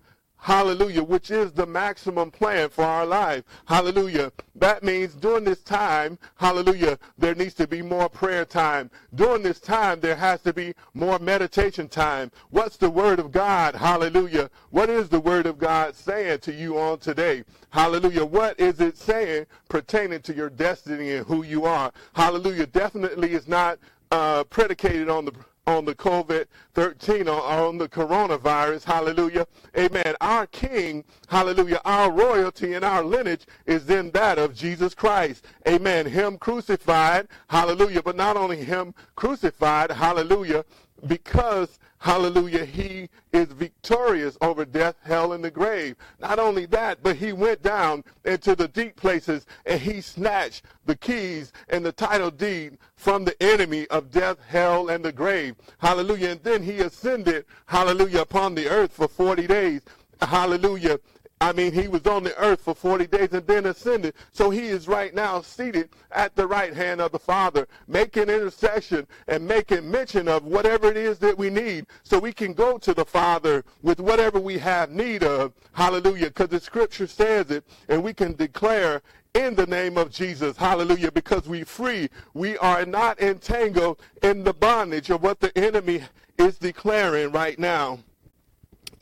Hallelujah, 0.45 1.01
which 1.01 1.31
is 1.31 1.53
the 1.53 1.65
maximum 1.65 2.29
plan 2.29 2.69
for 2.69 2.83
our 2.83 3.03
life. 3.03 3.43
Hallelujah. 3.65 4.31
That 4.53 4.83
means 4.83 5.15
during 5.15 5.43
this 5.43 5.63
time, 5.63 6.19
hallelujah, 6.35 6.99
there 7.17 7.33
needs 7.33 7.55
to 7.55 7.65
be 7.65 7.81
more 7.81 8.09
prayer 8.09 8.45
time. 8.45 8.91
During 9.15 9.41
this 9.41 9.59
time, 9.59 10.01
there 10.01 10.15
has 10.15 10.41
to 10.41 10.53
be 10.53 10.75
more 10.93 11.17
meditation 11.17 11.87
time. 11.87 12.31
What's 12.51 12.77
the 12.77 12.91
word 12.91 13.17
of 13.17 13.31
God? 13.31 13.73
Hallelujah. 13.73 14.51
What 14.69 14.87
is 14.87 15.09
the 15.09 15.19
word 15.19 15.47
of 15.47 15.57
God 15.57 15.95
saying 15.95 16.41
to 16.41 16.53
you 16.53 16.77
on 16.77 16.99
today? 16.99 17.43
Hallelujah. 17.71 18.23
What 18.23 18.59
is 18.59 18.79
it 18.79 18.99
saying 18.99 19.47
pertaining 19.67 20.21
to 20.21 20.35
your 20.35 20.51
destiny 20.51 21.13
and 21.13 21.25
who 21.25 21.41
you 21.41 21.65
are? 21.65 21.91
Hallelujah. 22.13 22.67
Definitely 22.67 23.33
is 23.33 23.47
not 23.47 23.79
uh, 24.11 24.43
predicated 24.43 25.09
on 25.09 25.25
the 25.25 25.33
on 25.67 25.85
the 25.85 25.95
COVID 25.95 26.45
13, 26.73 27.27
on, 27.27 27.39
on 27.39 27.77
the 27.77 27.87
coronavirus. 27.87 28.83
Hallelujah. 28.83 29.47
Amen. 29.77 30.15
Our 30.21 30.47
King, 30.47 31.03
hallelujah, 31.27 31.81
our 31.85 32.11
royalty 32.11 32.73
and 32.73 32.85
our 32.85 33.03
lineage 33.03 33.45
is 33.65 33.89
in 33.89 34.11
that 34.11 34.37
of 34.37 34.55
Jesus 34.55 34.93
Christ. 34.93 35.45
Amen. 35.67 36.05
Him 36.05 36.37
crucified. 36.37 37.27
Hallelujah. 37.47 38.03
But 38.03 38.15
not 38.15 38.37
only 38.37 38.63
him 38.63 38.93
crucified. 39.15 39.91
Hallelujah. 39.91 40.65
Because 41.07 41.79
Hallelujah. 42.05 42.65
He 42.65 43.09
is 43.33 43.47
victorious 43.47 44.37
over 44.39 44.63
death, 44.63 44.93
hell, 45.01 45.33
and 45.33 45.43
the 45.43 45.49
grave. 45.49 45.95
Not 46.19 46.37
only 46.37 46.67
that, 46.67 47.01
but 47.01 47.15
he 47.15 47.33
went 47.33 47.63
down 47.63 48.03
into 48.23 48.55
the 48.55 48.67
deep 48.67 48.95
places 48.95 49.47
and 49.65 49.81
he 49.81 50.01
snatched 50.01 50.65
the 50.85 50.95
keys 50.95 51.51
and 51.67 51.83
the 51.83 51.91
title 51.91 52.29
deed 52.29 52.77
from 52.95 53.25
the 53.25 53.35
enemy 53.41 53.87
of 53.87 54.11
death, 54.11 54.37
hell, 54.47 54.89
and 54.89 55.03
the 55.03 55.11
grave. 55.11 55.55
Hallelujah. 55.79 56.29
And 56.29 56.43
then 56.43 56.61
he 56.61 56.77
ascended, 56.77 57.45
hallelujah, 57.65 58.21
upon 58.21 58.53
the 58.53 58.69
earth 58.69 58.93
for 58.93 59.07
40 59.07 59.47
days. 59.47 59.81
Hallelujah. 60.21 60.99
I 61.41 61.51
mean, 61.51 61.73
he 61.73 61.89
was 61.89 62.05
on 62.07 62.23
the 62.23 62.35
earth 62.37 62.61
for 62.61 62.73
40 62.73 63.07
days 63.07 63.33
and 63.33 63.45
then 63.45 63.65
ascended. 63.65 64.15
So 64.31 64.49
he 64.49 64.67
is 64.67 64.87
right 64.87 65.13
now 65.13 65.41
seated 65.41 65.89
at 66.11 66.33
the 66.35 66.47
right 66.47 66.73
hand 66.73 67.01
of 67.01 67.11
the 67.11 67.19
Father, 67.19 67.67
making 67.87 68.23
intercession 68.23 69.05
and 69.27 69.45
making 69.45 69.89
mention 69.91 70.29
of 70.29 70.45
whatever 70.45 70.89
it 70.89 70.95
is 70.95 71.19
that 71.19 71.37
we 71.37 71.49
need 71.49 71.87
so 72.03 72.19
we 72.19 72.31
can 72.31 72.53
go 72.53 72.77
to 72.77 72.93
the 72.93 73.03
Father 73.03 73.65
with 73.81 73.99
whatever 73.99 74.39
we 74.39 74.57
have 74.57 74.91
need 74.91 75.23
of. 75.23 75.53
Hallelujah. 75.73 76.27
Because 76.27 76.49
the 76.49 76.59
scripture 76.59 77.07
says 77.07 77.51
it 77.51 77.65
and 77.89 78.01
we 78.01 78.13
can 78.13 78.33
declare 78.35 79.01
in 79.33 79.55
the 79.55 79.67
name 79.67 79.97
of 79.97 80.11
Jesus. 80.11 80.55
Hallelujah. 80.55 81.11
Because 81.11 81.49
we 81.49 81.65
free. 81.65 82.09
We 82.33 82.57
are 82.59 82.85
not 82.85 83.19
entangled 83.19 83.99
in 84.23 84.45
the 84.45 84.53
bondage 84.53 85.09
of 85.09 85.21
what 85.21 85.41
the 85.41 85.55
enemy 85.57 86.01
is 86.37 86.57
declaring 86.57 87.33
right 87.33 87.59
now. 87.59 87.99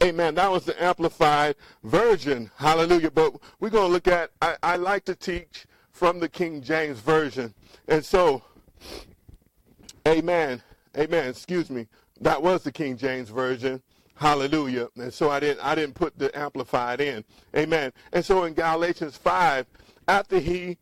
Amen. 0.04 0.36
That 0.36 0.52
was 0.52 0.66
the 0.66 0.84
amplified 0.84 1.56
version. 1.84 2.52
Hallelujah. 2.58 3.10
But 3.10 3.36
we're 3.62 3.70
going 3.70 3.88
to 3.88 3.94
look 3.94 4.10
at, 4.10 4.32
I, 4.42 4.58
I, 4.62 4.76
like 4.76 5.06
to 5.06 5.16
teach 5.16 5.66
from 5.94 6.20
the 6.20 6.28
King 6.28 6.62
James 6.62 7.00
Version. 7.00 7.54
And 7.88 8.04
so, 8.04 8.44
amen. 10.06 10.62
Amen. 10.98 11.30
Excuse 11.30 11.70
me. 11.70 11.88
That 12.20 12.44
was 12.44 12.64
the 12.64 12.72
King 12.72 12.98
James 12.98 13.30
Version. 13.30 13.82
Hallelujah. 14.16 14.90
And 14.98 15.14
so 15.14 15.30
I 15.30 15.40
didn't 15.40 15.62
I 15.66 15.74
didn't 15.74 15.96
put 15.96 16.20
the 16.20 16.38
amplified 16.38 17.00
in. 17.00 17.24
Amen. 17.56 17.94
And 18.12 18.24
so 18.24 18.44
in 18.44 18.54
Galatians 18.54 19.16
5, 19.18 19.66
after 20.08 20.38
he 20.38 20.78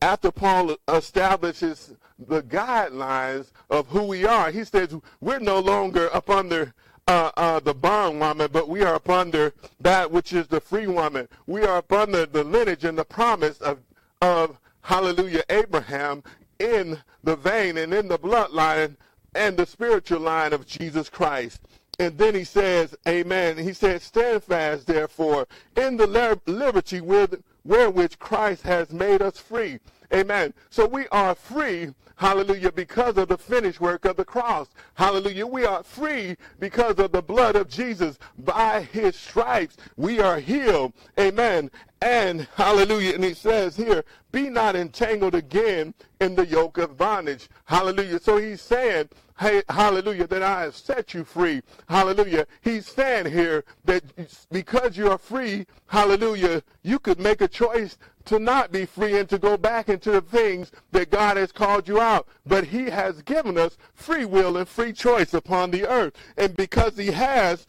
after 0.00 0.30
Paul 0.30 0.76
establishes 0.88 1.94
the 2.18 2.42
guidelines 2.42 3.50
of 3.70 3.88
who 3.88 4.04
we 4.04 4.26
are, 4.26 4.50
he 4.50 4.62
says 4.64 4.94
we're 5.20 5.40
no 5.40 5.58
longer 5.58 6.14
up 6.14 6.28
under 6.30 6.74
uh, 7.06 7.30
uh, 7.36 7.60
the 7.60 7.74
bondwoman, 7.74 8.48
but 8.52 8.68
we 8.68 8.82
are 8.82 8.94
up 8.94 9.08
under 9.08 9.52
that 9.80 10.10
which 10.10 10.32
is 10.32 10.46
the 10.46 10.60
free 10.60 10.86
woman. 10.86 11.28
We 11.46 11.62
are 11.64 11.78
up 11.78 11.92
under 11.92 12.26
the 12.26 12.44
lineage 12.44 12.84
and 12.84 12.96
the 12.96 13.04
promise 13.04 13.58
of, 13.58 13.78
of 14.22 14.58
hallelujah, 14.82 15.42
Abraham 15.50 16.22
in 16.58 16.98
the 17.22 17.36
vein 17.36 17.76
and 17.76 17.92
in 17.92 18.08
the 18.08 18.18
bloodline 18.18 18.96
and 19.34 19.56
the 19.56 19.66
spiritual 19.66 20.20
line 20.20 20.52
of 20.52 20.66
Jesus 20.66 21.08
Christ. 21.10 21.60
And 21.98 22.16
then 22.18 22.34
he 22.34 22.44
says, 22.44 22.94
Amen. 23.06 23.58
He 23.58 23.72
says, 23.72 24.02
Stand 24.02 24.42
fast, 24.42 24.86
therefore, 24.86 25.46
in 25.76 25.96
the 25.96 26.06
liberty 26.46 27.00
with, 27.00 27.42
wherewith 27.64 28.18
Christ 28.18 28.62
has 28.62 28.92
made 28.92 29.22
us 29.22 29.38
free. 29.38 29.78
Amen. 30.14 30.54
So 30.70 30.86
we 30.86 31.08
are 31.08 31.34
free 31.34 31.92
Hallelujah. 32.16 32.70
Because 32.70 33.16
of 33.16 33.28
the 33.28 33.38
finished 33.38 33.80
work 33.80 34.04
of 34.04 34.16
the 34.16 34.24
cross. 34.24 34.68
Hallelujah. 34.94 35.46
We 35.46 35.64
are 35.64 35.82
free 35.82 36.36
because 36.60 36.98
of 36.98 37.12
the 37.12 37.22
blood 37.22 37.56
of 37.56 37.68
Jesus. 37.68 38.18
By 38.38 38.82
his 38.82 39.16
stripes, 39.16 39.76
we 39.96 40.20
are 40.20 40.38
healed. 40.38 40.92
Amen. 41.18 41.70
And 42.00 42.46
hallelujah. 42.54 43.14
And 43.14 43.24
he 43.24 43.34
says 43.34 43.76
here, 43.76 44.04
be 44.30 44.48
not 44.48 44.76
entangled 44.76 45.34
again 45.34 45.94
in 46.20 46.34
the 46.34 46.46
yoke 46.46 46.78
of 46.78 46.96
bondage. 46.96 47.48
Hallelujah. 47.64 48.20
So 48.20 48.36
he's 48.36 48.60
saying, 48.60 49.08
hey, 49.38 49.62
hallelujah, 49.68 50.26
that 50.26 50.42
I 50.42 50.62
have 50.62 50.76
set 50.76 51.14
you 51.14 51.24
free. 51.24 51.62
Hallelujah. 51.88 52.46
He's 52.60 52.86
saying 52.86 53.26
here 53.26 53.64
that 53.84 54.04
because 54.50 54.96
you 54.96 55.10
are 55.10 55.18
free, 55.18 55.66
hallelujah, 55.86 56.62
you 56.82 56.98
could 56.98 57.18
make 57.18 57.40
a 57.40 57.48
choice 57.48 57.98
to 58.26 58.38
not 58.38 58.72
be 58.72 58.86
free 58.86 59.18
and 59.18 59.28
to 59.28 59.38
go 59.38 59.56
back 59.56 59.88
into 59.88 60.10
the 60.10 60.20
things 60.20 60.72
that 60.92 61.10
God 61.10 61.36
has 61.36 61.52
called 61.52 61.88
you 61.88 62.00
out. 62.00 62.26
But 62.46 62.64
he 62.64 62.84
has 62.90 63.22
given 63.22 63.58
us 63.58 63.76
free 63.94 64.24
will 64.24 64.56
and 64.56 64.68
free 64.68 64.92
choice 64.92 65.34
upon 65.34 65.70
the 65.70 65.86
earth. 65.86 66.14
And 66.36 66.56
because 66.56 66.96
he 66.96 67.08
has, 67.08 67.66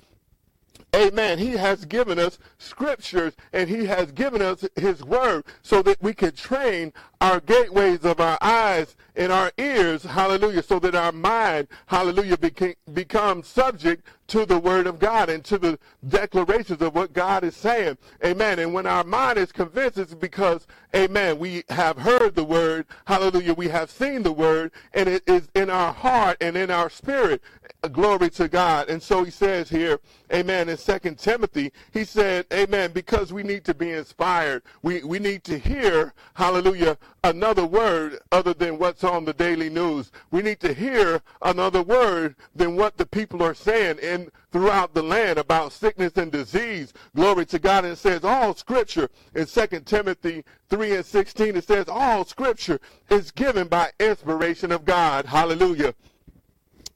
Amen. 0.95 1.39
He 1.39 1.51
has 1.51 1.83
given 1.83 2.17
us 2.17 2.39
scriptures 2.57 3.33
and 3.51 3.69
he 3.69 3.85
has 3.85 4.13
given 4.13 4.41
us 4.41 4.65
his 4.77 5.03
word 5.03 5.43
so 5.61 5.81
that 5.81 6.01
we 6.01 6.13
can 6.13 6.31
train 6.31 6.93
our 7.19 7.41
gateways 7.41 8.05
of 8.05 8.21
our 8.21 8.37
eyes 8.41 8.95
and 9.15 9.31
our 9.31 9.51
ears, 9.57 10.03
hallelujah, 10.03 10.63
so 10.63 10.79
that 10.79 10.95
our 10.95 11.11
mind, 11.11 11.67
hallelujah, 11.87 12.37
becomes 12.37 12.75
become 12.93 13.43
subject 13.43 14.05
to 14.27 14.45
the 14.45 14.57
word 14.57 14.87
of 14.87 14.99
God 14.99 15.29
and 15.29 15.43
to 15.45 15.57
the 15.57 15.79
declarations 16.07 16.81
of 16.81 16.95
what 16.95 17.13
God 17.13 17.43
is 17.43 17.55
saying. 17.55 17.97
Amen. 18.23 18.59
And 18.59 18.73
when 18.73 18.85
our 18.85 19.03
mind 19.03 19.37
is 19.37 19.51
convinced, 19.51 19.97
it's 19.97 20.13
because, 20.13 20.67
amen, 20.95 21.37
we 21.39 21.63
have 21.69 21.97
heard 21.97 22.35
the 22.35 22.43
word, 22.43 22.85
hallelujah, 23.05 23.53
we 23.53 23.69
have 23.69 23.89
seen 23.89 24.23
the 24.23 24.31
word, 24.31 24.71
and 24.93 25.07
it 25.07 25.23
is 25.27 25.49
in 25.55 25.69
our 25.69 25.93
heart 25.93 26.37
and 26.41 26.55
in 26.55 26.71
our 26.71 26.89
spirit. 26.89 27.41
Glory 27.87 28.29
to 28.31 28.47
God. 28.47 28.89
And 28.89 29.01
so 29.01 29.23
he 29.23 29.31
says 29.31 29.69
here, 29.69 29.99
amen, 30.33 30.69
in 30.69 30.77
Second 30.77 31.17
Timothy, 31.17 31.71
he 31.91 32.03
said, 32.03 32.45
amen, 32.53 32.91
because 32.91 33.33
we 33.33 33.43
need 33.43 33.63
to 33.65 33.73
be 33.73 33.91
inspired. 33.91 34.63
We, 34.81 35.03
we 35.03 35.19
need 35.19 35.43
to 35.45 35.57
hear, 35.57 36.13
hallelujah, 36.33 36.97
another 37.23 37.65
word 37.65 38.19
other 38.31 38.53
than 38.53 38.77
what's 38.77 39.03
on 39.03 39.25
the 39.25 39.33
daily 39.33 39.69
news. 39.69 40.11
We 40.31 40.41
need 40.41 40.59
to 40.61 40.73
hear 40.73 41.21
another 41.41 41.81
word 41.81 42.35
than 42.55 42.75
what 42.75 42.97
the 42.97 43.05
people 43.05 43.43
are 43.43 43.53
saying 43.53 43.99
in 43.99 44.31
throughout 44.51 44.93
the 44.93 45.03
land 45.03 45.37
about 45.37 45.73
sickness 45.73 46.13
and 46.15 46.31
disease. 46.31 46.93
Glory 47.15 47.45
to 47.47 47.59
God. 47.59 47.83
And 47.83 47.93
it 47.93 47.97
says 47.97 48.23
all 48.23 48.55
scripture 48.55 49.09
in 49.33 49.45
2 49.47 49.67
Timothy 49.81 50.45
3 50.69 50.95
and 50.95 51.05
16, 51.05 51.57
it 51.57 51.67
says 51.67 51.87
all 51.89 52.23
scripture 52.23 52.79
is 53.09 53.31
given 53.31 53.67
by 53.67 53.91
inspiration 53.99 54.71
of 54.71 54.85
God. 54.85 55.25
Hallelujah. 55.25 55.93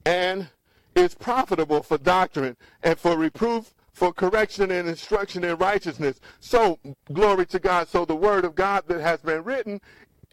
And 0.06 0.48
is 0.96 1.16
profitable 1.16 1.84
for 1.84 1.98
doctrine 1.98 2.58
and 2.84 2.98
for 2.98 3.18
reproof 3.18 3.74
for 3.94 4.14
correction 4.14 4.72
and 4.72 4.88
instruction 4.88 5.44
in 5.44 5.58
righteousness. 5.58 6.22
So, 6.40 6.80
glory 7.12 7.46
to 7.48 7.60
God. 7.60 7.90
So, 7.90 8.06
the 8.06 8.16
word 8.16 8.46
of 8.46 8.56
God 8.56 8.84
that 8.88 9.02
has 9.02 9.20
been 9.20 9.44
written 9.44 9.82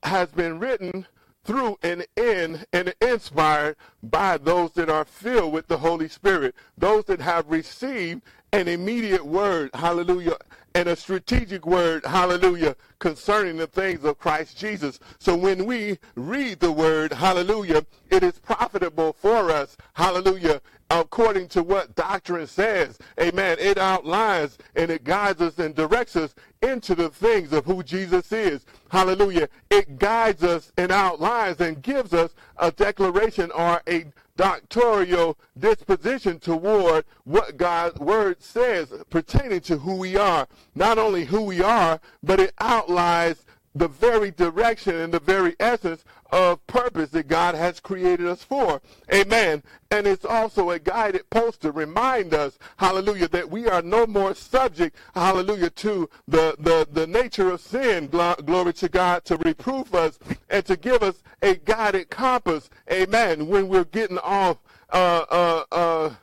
has 0.04 0.30
been 0.30 0.60
written 0.60 1.06
through 1.44 1.76
and 1.82 2.06
in 2.16 2.64
and 2.72 2.94
inspired 3.00 3.76
by 4.02 4.36
those 4.38 4.72
that 4.72 4.88
are 4.88 5.04
filled 5.04 5.52
with 5.52 5.66
the 5.66 5.78
Holy 5.78 6.08
Spirit, 6.08 6.54
those 6.78 7.04
that 7.04 7.20
have 7.20 7.48
received 7.48 8.22
an 8.52 8.68
immediate 8.68 9.26
word, 9.26 9.70
hallelujah, 9.75 10.36
and 10.76 10.90
a 10.90 10.95
strategic 10.95 11.64
word, 11.64 12.04
hallelujah, 12.04 12.76
concerning 12.99 13.56
the 13.56 13.66
things 13.66 14.04
of 14.04 14.18
Christ 14.18 14.59
Jesus. 14.59 15.00
So 15.18 15.35
when 15.35 15.64
we 15.64 15.99
read 16.16 16.61
the 16.61 16.71
word, 16.71 17.14
hallelujah, 17.14 17.87
it 18.11 18.23
is 18.23 18.38
profitable 18.38 19.14
for 19.14 19.50
us, 19.50 19.78
hallelujah, 19.95 20.61
according 20.90 21.49
to 21.49 21.62
what 21.62 21.95
doctrine 21.95 22.47
says. 22.47 22.99
Amen. 23.18 23.56
It 23.59 23.78
outlines 23.78 24.59
and 24.75 24.90
it 24.90 25.02
guides 25.02 25.40
us 25.40 25.59
and 25.59 25.75
directs 25.75 26.14
us 26.14 26.35
into 26.61 26.95
the 26.95 27.09
things 27.09 27.54
of 27.54 27.64
who 27.64 27.83
Jesus 27.83 28.30
is. 28.30 28.66
Hallelujah. 28.90 29.49
It 29.71 29.99
guides 29.99 30.42
us 30.42 30.73
and 30.76 30.92
outlines 30.92 31.59
and 31.59 31.83
gives 31.83 32.12
us 32.12 32.35
a 32.59 32.71
declaration 32.71 33.50
or 33.52 33.80
a 33.88 34.04
doctorial 34.37 35.38
disposition 35.59 36.38
toward 36.38 37.05
what 37.25 37.57
God's 37.57 37.99
word 37.99 38.43
says 38.43 38.93
pertaining 39.11 39.61
to 39.62 39.78
who 39.78 39.97
we 39.97 40.16
are. 40.16 40.47
Not 40.75 40.99
only 40.99 41.25
who 41.25 41.43
we 41.43 41.62
are, 41.62 42.00
but 42.23 42.40
it 42.40 42.52
outlines 42.61 43.45
the 43.75 43.88
very 43.88 44.31
direction 44.31 44.95
and 44.95 45.12
the 45.12 45.21
very 45.21 45.55
essence 45.61 46.05
of 46.30 46.66
purpose 46.66 47.11
that 47.11 47.28
God 47.28 47.54
has 47.54 47.80
created 47.80 48.26
us 48.26 48.42
for. 48.42 48.80
Amen. 49.12 49.62
And 49.90 50.06
it's 50.06 50.25
also 50.25 50.71
a 50.71 50.78
guided 50.78 51.28
post 51.30 51.62
to 51.62 51.73
remind 51.73 52.35
us, 52.35 52.59
hallelujah, 52.76 53.28
that 53.28 53.50
we 53.50 53.68
are 53.68 53.83
no 53.83 54.06
more 54.06 54.35
subject, 54.35 54.97
hallelujah, 55.14 55.71
to 55.71 56.11
the, 56.26 56.56
the, 56.59 56.88
the 56.90 57.06
nature 57.06 57.50
of 57.50 57.61
sin. 57.61 58.09
Glory 58.09 58.73
to 58.75 58.88
God 58.88 59.25
to 59.26 59.37
reprove 59.38 59.95
us 59.95 60.18
and 60.50 60.64
to 60.66 60.76
give 60.76 61.02
us 61.02 61.23
a 61.42 61.54
guided 61.56 62.11
compass. 62.11 62.71
Amen. 62.90 63.47
When 63.47 63.68
we're 63.68 63.85
getting 63.85 64.18
off, 64.18 64.59
uh, 64.90 65.25
uh, 65.30 65.64
uh, 65.73 66.14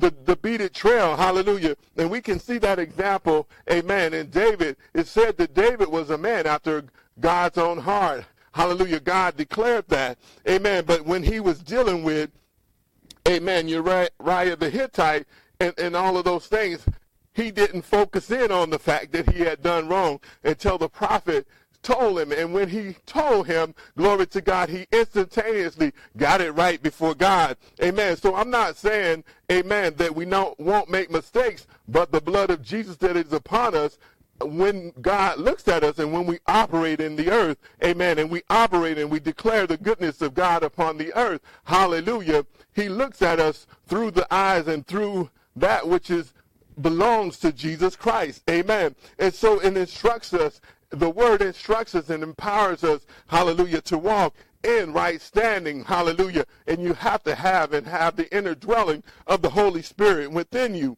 the, 0.00 0.14
the 0.24 0.36
beaded 0.36 0.74
trail. 0.74 1.16
Hallelujah. 1.16 1.76
And 1.96 2.10
we 2.10 2.20
can 2.20 2.40
see 2.40 2.58
that 2.58 2.78
example, 2.78 3.48
amen, 3.70 4.14
And 4.14 4.30
David. 4.30 4.76
It 4.94 5.06
said 5.06 5.36
that 5.36 5.54
David 5.54 5.88
was 5.88 6.10
a 6.10 6.18
man 6.18 6.46
after 6.46 6.84
God's 7.20 7.58
own 7.58 7.78
heart. 7.78 8.24
Hallelujah. 8.52 9.00
God 9.00 9.36
declared 9.36 9.88
that. 9.88 10.18
Amen. 10.48 10.84
But 10.86 11.04
when 11.04 11.22
he 11.22 11.40
was 11.40 11.60
dealing 11.60 12.02
with, 12.02 12.30
amen, 13.28 13.68
Uriah 13.68 14.10
the 14.56 14.70
Hittite 14.70 15.26
and, 15.60 15.78
and 15.78 15.94
all 15.94 16.16
of 16.16 16.24
those 16.24 16.46
things, 16.46 16.84
he 17.32 17.50
didn't 17.50 17.82
focus 17.82 18.30
in 18.30 18.50
on 18.50 18.70
the 18.70 18.78
fact 18.78 19.12
that 19.12 19.30
he 19.30 19.40
had 19.40 19.62
done 19.62 19.88
wrong 19.88 20.20
until 20.42 20.78
the 20.78 20.88
prophet 20.88 21.46
told 21.82 22.18
him. 22.18 22.32
And 22.32 22.52
when 22.52 22.68
he 22.68 22.96
told 23.06 23.46
him, 23.46 23.74
glory 23.96 24.26
to 24.28 24.40
God, 24.40 24.68
he 24.68 24.86
instantaneously 24.92 25.92
got 26.16 26.40
it 26.40 26.52
right 26.52 26.82
before 26.82 27.14
God. 27.14 27.56
Amen. 27.82 28.16
So 28.16 28.34
I'm 28.34 28.50
not 28.50 28.76
saying, 28.76 29.24
amen, 29.50 29.94
that 29.96 30.14
we 30.14 30.24
not, 30.24 30.58
won't 30.58 30.90
make 30.90 31.10
mistakes, 31.10 31.66
but 31.88 32.12
the 32.12 32.20
blood 32.20 32.50
of 32.50 32.62
Jesus 32.62 32.96
that 32.96 33.16
is 33.16 33.32
upon 33.32 33.74
us 33.74 33.98
when 34.42 34.92
God 35.00 35.38
looks 35.38 35.68
at 35.68 35.84
us 35.84 35.98
and 35.98 36.12
when 36.12 36.26
we 36.26 36.38
operate 36.46 37.00
in 37.00 37.16
the 37.16 37.30
earth, 37.30 37.58
amen, 37.84 38.18
and 38.18 38.30
we 38.30 38.42
operate 38.48 38.98
and 38.98 39.10
we 39.10 39.20
declare 39.20 39.66
the 39.66 39.76
goodness 39.76 40.22
of 40.22 40.34
God 40.34 40.62
upon 40.62 40.96
the 40.96 41.12
earth, 41.14 41.40
hallelujah, 41.64 42.46
he 42.72 42.88
looks 42.88 43.22
at 43.22 43.40
us 43.40 43.66
through 43.86 44.12
the 44.12 44.32
eyes 44.32 44.66
and 44.68 44.86
through 44.86 45.30
that 45.56 45.86
which 45.86 46.10
is 46.10 46.32
belongs 46.80 47.38
to 47.38 47.52
Jesus 47.52 47.96
Christ. 47.96 48.42
Amen. 48.48 48.94
And 49.18 49.34
so 49.34 49.60
it 49.60 49.76
instructs 49.76 50.32
us 50.32 50.60
the 50.90 51.10
word 51.10 51.40
instructs 51.40 51.94
us 51.94 52.10
and 52.10 52.22
empowers 52.22 52.82
us, 52.84 53.06
hallelujah, 53.28 53.80
to 53.82 53.96
walk 53.96 54.34
in 54.64 54.92
right 54.92 55.20
standing, 55.20 55.84
hallelujah. 55.84 56.44
And 56.66 56.82
you 56.82 56.94
have 56.94 57.22
to 57.24 57.34
have 57.34 57.72
and 57.72 57.86
have 57.86 58.16
the 58.16 58.34
inner 58.36 58.54
dwelling 58.54 59.02
of 59.26 59.40
the 59.40 59.50
Holy 59.50 59.82
Spirit 59.82 60.32
within 60.32 60.74
you. 60.74 60.96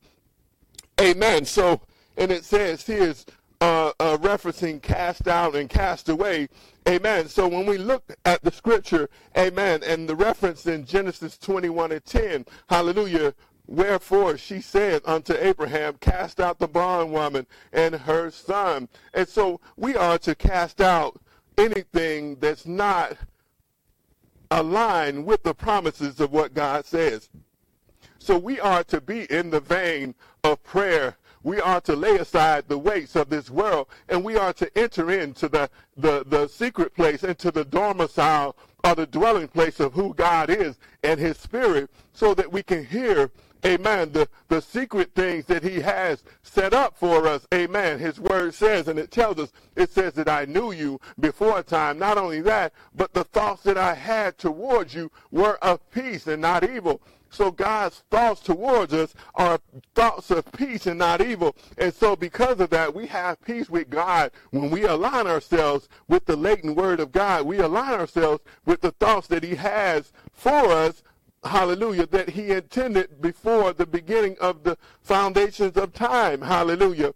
Amen. 1.00 1.44
So, 1.44 1.82
and 2.16 2.30
it 2.30 2.44
says 2.44 2.84
here's 2.84 3.26
uh, 3.60 3.92
uh, 4.00 4.16
referencing 4.18 4.82
cast 4.82 5.28
out 5.28 5.54
and 5.54 5.70
cast 5.70 6.08
away. 6.08 6.48
Amen. 6.88 7.28
So 7.28 7.46
when 7.46 7.64
we 7.64 7.78
look 7.78 8.12
at 8.24 8.42
the 8.42 8.50
scripture, 8.50 9.08
amen, 9.38 9.82
and 9.86 10.08
the 10.08 10.16
reference 10.16 10.66
in 10.66 10.84
Genesis 10.84 11.38
21 11.38 11.92
and 11.92 12.04
10, 12.04 12.46
hallelujah, 12.68 13.34
Wherefore 13.66 14.36
she 14.36 14.60
said 14.60 15.02
unto 15.04 15.34
Abraham, 15.34 15.94
Cast 16.00 16.40
out 16.40 16.58
the 16.58 16.68
bondwoman 16.68 17.46
and 17.72 17.94
her 17.94 18.30
son. 18.30 18.88
And 19.14 19.28
so 19.28 19.60
we 19.76 19.96
are 19.96 20.18
to 20.18 20.34
cast 20.34 20.80
out 20.80 21.20
anything 21.56 22.36
that's 22.36 22.66
not 22.66 23.16
aligned 24.50 25.24
with 25.24 25.42
the 25.42 25.54
promises 25.54 26.20
of 26.20 26.32
what 26.32 26.54
God 26.54 26.84
says. 26.84 27.30
So 28.18 28.36
we 28.36 28.60
are 28.60 28.84
to 28.84 29.00
be 29.00 29.24
in 29.32 29.50
the 29.50 29.60
vein 29.60 30.14
of 30.44 30.62
prayer. 30.62 31.16
We 31.42 31.60
are 31.60 31.80
to 31.82 31.96
lay 31.96 32.16
aside 32.16 32.64
the 32.68 32.78
weights 32.78 33.16
of 33.16 33.28
this 33.28 33.50
world 33.50 33.88
and 34.08 34.24
we 34.24 34.36
are 34.36 34.52
to 34.54 34.78
enter 34.78 35.10
into 35.10 35.48
the, 35.48 35.70
the, 35.96 36.24
the 36.26 36.48
secret 36.48 36.94
place, 36.94 37.24
into 37.24 37.50
the 37.50 37.64
domicile 37.64 38.56
or 38.84 38.94
the 38.94 39.06
dwelling 39.06 39.48
place 39.48 39.80
of 39.80 39.92
who 39.92 40.14
God 40.14 40.50
is 40.50 40.78
and 41.02 41.18
his 41.18 41.36
spirit 41.36 41.90
so 42.12 42.34
that 42.34 42.52
we 42.52 42.62
can 42.62 42.84
hear 42.84 43.30
amen, 43.64 44.12
the, 44.12 44.28
the 44.48 44.60
secret 44.60 45.14
things 45.14 45.44
that 45.46 45.62
he 45.62 45.80
has 45.80 46.24
set 46.42 46.74
up 46.74 46.96
for 46.96 47.26
us, 47.26 47.46
amen. 47.54 47.98
His 47.98 48.18
word 48.18 48.54
says, 48.54 48.88
and 48.88 48.98
it 48.98 49.10
tells 49.10 49.38
us, 49.38 49.52
it 49.76 49.90
says 49.90 50.14
that 50.14 50.28
I 50.28 50.44
knew 50.46 50.72
you 50.72 51.00
before 51.20 51.62
time. 51.62 51.98
Not 51.98 52.18
only 52.18 52.40
that, 52.42 52.72
but 52.94 53.14
the 53.14 53.24
thoughts 53.24 53.62
that 53.62 53.78
I 53.78 53.94
had 53.94 54.38
towards 54.38 54.94
you 54.94 55.10
were 55.30 55.56
of 55.62 55.88
peace 55.90 56.26
and 56.26 56.42
not 56.42 56.68
evil. 56.68 57.00
So 57.32 57.50
God's 57.50 58.04
thoughts 58.10 58.40
towards 58.40 58.92
us 58.92 59.14
are 59.34 59.58
thoughts 59.94 60.30
of 60.30 60.50
peace 60.52 60.86
and 60.86 60.98
not 60.98 61.20
evil. 61.20 61.56
And 61.78 61.92
so 61.92 62.14
because 62.14 62.60
of 62.60 62.70
that, 62.70 62.94
we 62.94 63.06
have 63.06 63.40
peace 63.40 63.70
with 63.70 63.88
God 63.90 64.30
when 64.50 64.70
we 64.70 64.84
align 64.84 65.26
ourselves 65.26 65.88
with 66.08 66.26
the 66.26 66.36
latent 66.36 66.76
word 66.76 67.00
of 67.00 67.10
God. 67.10 67.46
We 67.46 67.58
align 67.58 67.94
ourselves 67.94 68.44
with 68.66 68.82
the 68.82 68.92
thoughts 68.92 69.26
that 69.28 69.42
he 69.42 69.54
has 69.56 70.12
for 70.32 70.70
us 70.70 71.02
hallelujah, 71.44 72.06
that 72.06 72.30
he 72.30 72.50
intended 72.50 73.20
before 73.20 73.72
the 73.72 73.86
beginning 73.86 74.36
of 74.40 74.62
the 74.62 74.78
foundations 75.00 75.76
of 75.76 75.92
time, 75.92 76.40
hallelujah. 76.40 77.12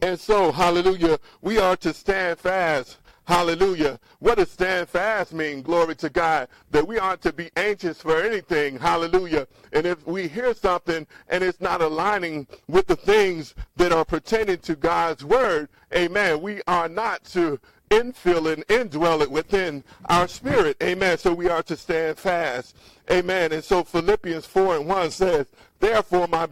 And 0.00 0.20
so, 0.20 0.52
hallelujah, 0.52 1.18
we 1.40 1.58
are 1.58 1.76
to 1.78 1.92
stand 1.92 2.38
fast. 2.38 2.98
Hallelujah. 3.26 3.98
What 4.20 4.38
does 4.38 4.52
stand 4.52 4.88
fast 4.88 5.32
mean? 5.32 5.62
Glory 5.62 5.96
to 5.96 6.08
God. 6.08 6.46
That 6.70 6.86
we 6.86 6.96
aren't 6.98 7.22
to 7.22 7.32
be 7.32 7.50
anxious 7.56 8.00
for 8.00 8.22
anything. 8.22 8.78
Hallelujah. 8.78 9.48
And 9.72 9.84
if 9.84 10.06
we 10.06 10.28
hear 10.28 10.54
something 10.54 11.08
and 11.28 11.42
it's 11.42 11.60
not 11.60 11.80
aligning 11.80 12.46
with 12.68 12.86
the 12.86 12.94
things 12.94 13.54
that 13.76 13.92
are 13.92 14.04
pertaining 14.04 14.58
to 14.58 14.76
God's 14.76 15.24
word, 15.24 15.68
amen, 15.92 16.40
we 16.40 16.62
are 16.68 16.88
not 16.88 17.24
to 17.24 17.58
infill 17.90 18.52
and 18.52 18.64
indwell 18.68 19.20
it 19.20 19.30
within 19.30 19.82
our 20.08 20.28
spirit. 20.28 20.76
Amen. 20.80 21.18
So 21.18 21.34
we 21.34 21.48
are 21.48 21.64
to 21.64 21.76
stand 21.76 22.18
fast. 22.18 22.76
Amen. 23.10 23.52
And 23.52 23.64
so 23.64 23.82
Philippians 23.82 24.46
4 24.46 24.76
and 24.76 24.86
1 24.86 25.10
says, 25.10 25.46
Therefore, 25.80 26.28
my, 26.28 26.46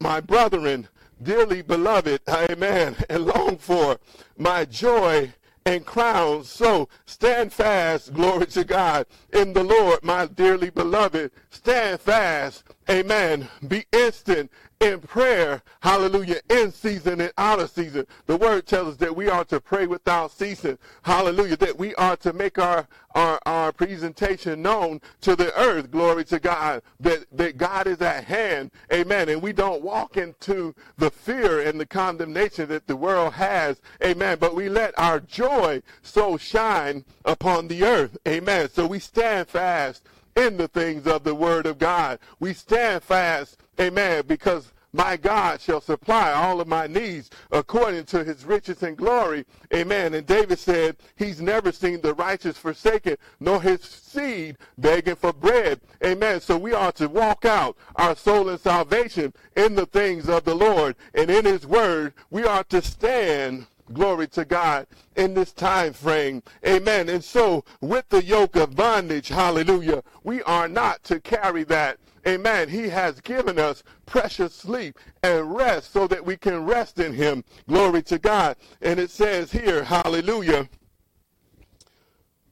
my 0.00 0.20
brethren, 0.20 0.88
dearly 1.22 1.60
beloved, 1.60 2.22
amen, 2.28 2.96
and 3.10 3.26
long 3.26 3.58
for 3.58 3.98
my 4.38 4.64
joy 4.64 5.32
and 5.66 5.86
crowns. 5.86 6.50
So 6.50 6.88
stand 7.06 7.52
fast, 7.52 8.12
glory 8.12 8.46
to 8.48 8.64
God, 8.64 9.06
in 9.32 9.54
the 9.54 9.64
Lord, 9.64 10.00
my 10.02 10.26
dearly 10.26 10.68
beloved. 10.68 11.30
Stand 11.48 12.00
fast, 12.00 12.64
amen. 12.90 13.48
Be 13.66 13.86
instant 13.92 14.50
in 14.84 15.00
prayer, 15.00 15.62
hallelujah, 15.80 16.40
in 16.50 16.70
season 16.70 17.18
and 17.22 17.32
out 17.38 17.58
of 17.58 17.70
season. 17.70 18.06
The 18.26 18.36
word 18.36 18.66
tells 18.66 18.88
us 18.88 18.96
that 18.98 19.16
we 19.16 19.30
are 19.30 19.44
to 19.46 19.58
pray 19.58 19.86
without 19.86 20.30
ceasing, 20.30 20.76
hallelujah, 21.02 21.56
that 21.56 21.78
we 21.78 21.94
are 21.94 22.16
to 22.18 22.34
make 22.34 22.58
our, 22.58 22.86
our, 23.14 23.40
our 23.46 23.72
presentation 23.72 24.60
known 24.60 25.00
to 25.22 25.34
the 25.36 25.58
earth, 25.58 25.90
glory 25.90 26.24
to 26.26 26.38
God, 26.38 26.82
that, 27.00 27.24
that 27.32 27.56
God 27.56 27.86
is 27.86 28.02
at 28.02 28.24
hand, 28.24 28.72
amen, 28.92 29.30
and 29.30 29.40
we 29.40 29.54
don't 29.54 29.80
walk 29.80 30.18
into 30.18 30.74
the 30.98 31.10
fear 31.10 31.62
and 31.62 31.80
the 31.80 31.86
condemnation 31.86 32.68
that 32.68 32.86
the 32.86 32.96
world 32.96 33.32
has, 33.32 33.80
amen, 34.04 34.36
but 34.38 34.54
we 34.54 34.68
let 34.68 34.92
our 34.98 35.18
joy 35.18 35.80
so 36.02 36.36
shine 36.36 37.06
upon 37.24 37.68
the 37.68 37.84
earth, 37.84 38.18
amen. 38.28 38.68
So 38.68 38.86
we 38.86 38.98
stand 38.98 39.48
fast 39.48 40.06
in 40.36 40.56
the 40.56 40.68
things 40.68 41.06
of 41.06 41.24
the 41.24 41.34
word 41.34 41.66
of 41.66 41.78
God. 41.78 42.18
We 42.40 42.54
stand 42.54 43.02
fast, 43.02 43.58
amen, 43.80 44.24
because 44.26 44.72
my 44.94 45.16
God 45.16 45.60
shall 45.60 45.80
supply 45.80 46.32
all 46.32 46.60
of 46.60 46.68
my 46.68 46.86
needs 46.86 47.28
according 47.50 48.04
to 48.04 48.22
his 48.22 48.44
riches 48.44 48.84
and 48.84 48.96
glory. 48.96 49.44
Amen. 49.74 50.14
And 50.14 50.24
David 50.24 50.60
said, 50.60 50.96
he's 51.16 51.40
never 51.40 51.72
seen 51.72 52.00
the 52.00 52.14
righteous 52.14 52.56
forsaken, 52.56 53.16
nor 53.40 53.60
his 53.60 53.82
seed 53.82 54.56
begging 54.78 55.16
for 55.16 55.32
bread. 55.32 55.80
Amen. 56.04 56.40
So 56.40 56.56
we 56.56 56.72
are 56.72 56.92
to 56.92 57.08
walk 57.08 57.44
out 57.44 57.76
our 57.96 58.14
soul 58.14 58.48
and 58.48 58.60
salvation 58.60 59.34
in 59.56 59.74
the 59.74 59.86
things 59.86 60.28
of 60.28 60.44
the 60.44 60.54
Lord. 60.54 60.94
And 61.12 61.28
in 61.28 61.44
his 61.44 61.66
word, 61.66 62.14
we 62.30 62.44
are 62.44 62.62
to 62.64 62.80
stand 62.80 63.66
Glory 63.92 64.26
to 64.28 64.46
God 64.46 64.86
in 65.14 65.34
this 65.34 65.52
time 65.52 65.92
frame. 65.92 66.42
Amen. 66.66 67.10
And 67.10 67.22
so 67.22 67.64
with 67.82 68.08
the 68.08 68.24
yoke 68.24 68.56
of 68.56 68.74
bondage, 68.74 69.28
hallelujah, 69.28 70.02
we 70.22 70.42
are 70.44 70.68
not 70.68 71.04
to 71.04 71.20
carry 71.20 71.64
that. 71.64 71.98
Amen. 72.26 72.68
He 72.68 72.88
has 72.88 73.20
given 73.20 73.58
us 73.58 73.82
precious 74.06 74.54
sleep 74.54 74.98
and 75.22 75.54
rest 75.54 75.92
so 75.92 76.06
that 76.06 76.24
we 76.24 76.36
can 76.36 76.64
rest 76.64 76.98
in 76.98 77.12
him. 77.12 77.44
Glory 77.68 78.02
to 78.04 78.18
God. 78.18 78.56
And 78.80 78.98
it 78.98 79.10
says 79.10 79.52
here, 79.52 79.84
hallelujah. 79.84 80.68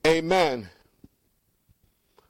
Amen. 0.07 0.69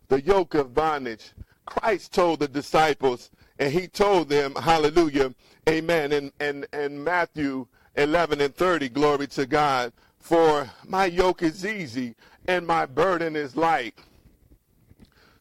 The 0.09 0.21
yoke 0.21 0.55
of 0.55 0.75
bondage. 0.75 1.33
Christ 1.65 2.13
told 2.13 2.41
the 2.41 2.49
disciples, 2.49 3.31
and 3.59 3.73
he 3.73 3.87
told 3.87 4.29
them, 4.29 4.55
hallelujah, 4.55 5.35
amen, 5.69 6.13
and, 6.13 6.33
and, 6.41 6.67
and 6.73 7.03
Matthew 7.03 7.67
11 7.97 8.41
and 8.41 8.55
30, 8.55 8.89
glory 8.89 9.27
to 9.29 9.47
God, 9.47 9.93
for 10.19 10.71
my 10.87 11.07
yoke 11.07 11.43
is 11.43 11.65
easy 11.65 12.15
and 12.47 12.67
my 12.67 12.87
burden 12.87 13.37
is 13.37 13.57
light. 13.57 13.95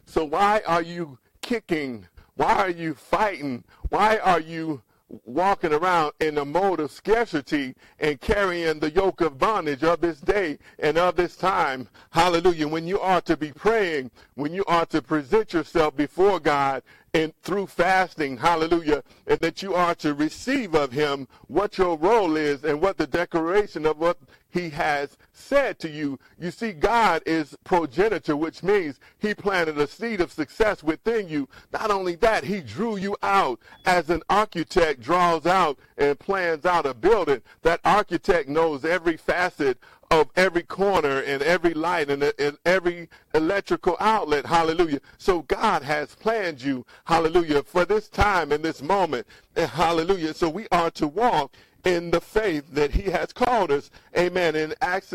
So 0.05 0.25
why 0.25 0.61
are 0.67 0.81
you 0.81 1.17
kicking? 1.41 2.07
Why 2.35 2.53
are 2.53 2.69
you 2.69 2.93
fighting? 2.93 3.63
Why 3.89 4.17
are 4.17 4.39
you 4.39 4.81
walking 5.25 5.73
around 5.73 6.13
in 6.19 6.37
a 6.37 6.45
mode 6.45 6.79
of 6.79 6.91
scarcity 6.91 7.75
and 7.99 8.21
carrying 8.21 8.79
the 8.79 8.91
yoke 8.91 9.21
of 9.21 9.37
bondage 9.37 9.83
of 9.83 10.01
this 10.01 10.19
day 10.21 10.57
and 10.79 10.97
of 10.97 11.15
this 11.15 11.35
time. 11.35 11.87
Hallelujah. 12.11 12.67
When 12.67 12.87
you 12.87 12.99
are 12.99 13.21
to 13.21 13.35
be 13.35 13.51
praying, 13.51 14.11
when 14.35 14.53
you 14.53 14.63
are 14.65 14.85
to 14.87 15.01
present 15.01 15.53
yourself 15.53 15.95
before 15.95 16.39
God 16.39 16.83
and 17.13 17.33
through 17.41 17.67
fasting, 17.67 18.37
hallelujah, 18.37 19.03
and 19.27 19.39
that 19.39 19.61
you 19.61 19.73
are 19.73 19.93
to 19.95 20.13
receive 20.13 20.73
of 20.73 20.93
him 20.93 21.27
what 21.47 21.77
your 21.77 21.97
role 21.97 22.37
is 22.37 22.63
and 22.63 22.79
what 22.81 22.97
the 22.97 23.07
declaration 23.07 23.85
of 23.85 23.97
what 23.97 24.17
he 24.49 24.69
has 24.69 25.17
said 25.33 25.77
to 25.79 25.89
you. 25.89 26.19
You 26.39 26.51
see, 26.51 26.71
God 26.71 27.21
is 27.25 27.57
progenitor, 27.65 28.37
which 28.37 28.63
means 28.63 28.99
he 29.19 29.33
planted 29.33 29.77
a 29.77 29.87
seed 29.87 30.21
of 30.21 30.31
success 30.31 30.83
within 30.83 31.27
you. 31.27 31.49
Not 31.73 31.91
only 31.91 32.15
that, 32.15 32.45
he 32.45 32.61
drew 32.61 32.95
you 32.95 33.17
out 33.21 33.59
as 33.85 34.09
an 34.09 34.21
architect 34.29 35.01
draws 35.01 35.45
out 35.45 35.79
and 35.97 36.17
plans 36.17 36.65
out 36.65 36.85
a 36.85 36.93
building. 36.93 37.41
That 37.63 37.81
architect 37.83 38.47
knows 38.47 38.85
every 38.85 39.17
facet 39.17 39.77
of 40.11 40.29
every 40.35 40.61
corner 40.61 41.21
and 41.21 41.41
every 41.41 41.73
light 41.73 42.09
and, 42.09 42.21
and, 42.37 42.57
every 42.65 43.09
electrical 43.33 43.95
outlet. 43.99 44.45
Hallelujah. 44.45 44.99
So 45.17 45.43
God 45.43 45.81
has 45.83 46.13
planned 46.15 46.61
you. 46.61 46.85
Hallelujah. 47.05 47.63
For 47.63 47.85
this 47.85 48.09
time 48.09 48.51
and 48.51 48.63
this 48.63 48.81
moment. 48.81 49.25
And 49.55 49.69
Hallelujah. 49.69 50.33
So 50.33 50.49
we 50.49 50.67
are 50.71 50.91
to 50.91 51.07
walk 51.07 51.55
in 51.85 52.11
the 52.11 52.21
faith 52.21 52.65
that 52.73 52.91
he 52.91 53.09
has 53.09 53.31
called 53.31 53.71
us. 53.71 53.89
Amen. 54.15 54.55
In 54.55 54.75
Acts 54.81 55.13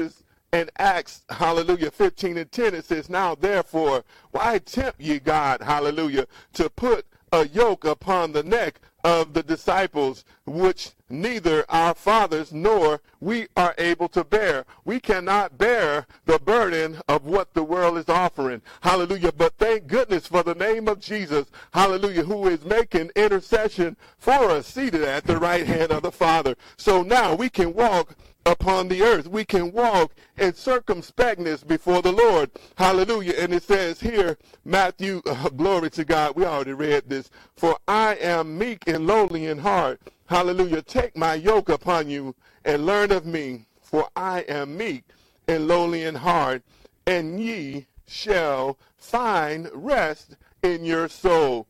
and 0.52 0.70
Acts, 0.78 1.24
hallelujah, 1.28 1.90
15 1.90 2.38
and 2.38 2.50
10, 2.50 2.74
it 2.74 2.84
says, 2.84 3.10
Now 3.10 3.34
therefore, 3.34 4.04
why 4.30 4.58
tempt 4.58 5.00
ye 5.00 5.18
God, 5.18 5.60
hallelujah, 5.60 6.26
to 6.54 6.70
put 6.70 7.06
a 7.32 7.46
yoke 7.48 7.84
upon 7.84 8.32
the 8.32 8.42
neck 8.42 8.80
of 9.06 9.34
the 9.34 9.42
disciples, 9.44 10.24
which 10.46 10.90
neither 11.08 11.64
our 11.68 11.94
fathers 11.94 12.52
nor 12.52 13.00
we 13.20 13.46
are 13.56 13.72
able 13.78 14.08
to 14.08 14.24
bear. 14.24 14.64
We 14.84 14.98
cannot 14.98 15.56
bear 15.56 16.08
the 16.24 16.40
burden 16.40 17.00
of 17.06 17.24
what 17.24 17.54
the 17.54 17.62
world 17.62 17.98
is 17.98 18.08
offering. 18.08 18.62
Hallelujah. 18.80 19.30
But 19.30 19.58
thank 19.58 19.86
goodness 19.86 20.26
for 20.26 20.42
the 20.42 20.56
name 20.56 20.88
of 20.88 20.98
Jesus. 20.98 21.46
Hallelujah. 21.72 22.24
Who 22.24 22.48
is 22.48 22.64
making 22.64 23.12
intercession 23.14 23.96
for 24.18 24.50
us, 24.50 24.66
seated 24.66 25.04
at 25.04 25.22
the 25.22 25.38
right 25.38 25.64
hand 25.64 25.92
of 25.92 26.02
the 26.02 26.10
Father. 26.10 26.56
So 26.76 27.04
now 27.04 27.36
we 27.36 27.48
can 27.48 27.74
walk 27.74 28.16
upon 28.46 28.86
the 28.88 29.02
earth. 29.02 29.26
We 29.26 29.44
can 29.44 29.72
walk 29.72 30.14
in 30.38 30.52
circumspectness 30.52 31.66
before 31.66 32.00
the 32.00 32.12
Lord. 32.12 32.50
Hallelujah. 32.76 33.34
And 33.38 33.52
it 33.52 33.64
says 33.64 34.00
here, 34.00 34.38
Matthew, 34.64 35.20
uh, 35.26 35.48
glory 35.50 35.90
to 35.90 36.04
God. 36.04 36.36
We 36.36 36.46
already 36.46 36.72
read 36.72 37.08
this. 37.08 37.30
For 37.56 37.76
I 37.88 38.14
am 38.14 38.56
meek 38.56 38.84
and 38.86 39.06
lowly 39.06 39.46
in 39.46 39.58
heart. 39.58 40.00
Hallelujah. 40.26 40.82
Take 40.82 41.16
my 41.16 41.34
yoke 41.34 41.68
upon 41.68 42.08
you 42.08 42.34
and 42.64 42.86
learn 42.86 43.10
of 43.10 43.26
me. 43.26 43.66
For 43.82 44.08
I 44.16 44.40
am 44.48 44.76
meek 44.76 45.04
and 45.48 45.68
lowly 45.68 46.02
in 46.02 46.16
heart, 46.16 46.62
and 47.06 47.40
ye 47.40 47.86
shall 48.06 48.78
find 48.96 49.70
rest 49.72 50.36
in 50.62 50.84
your 50.84 51.08
soul. 51.08 51.68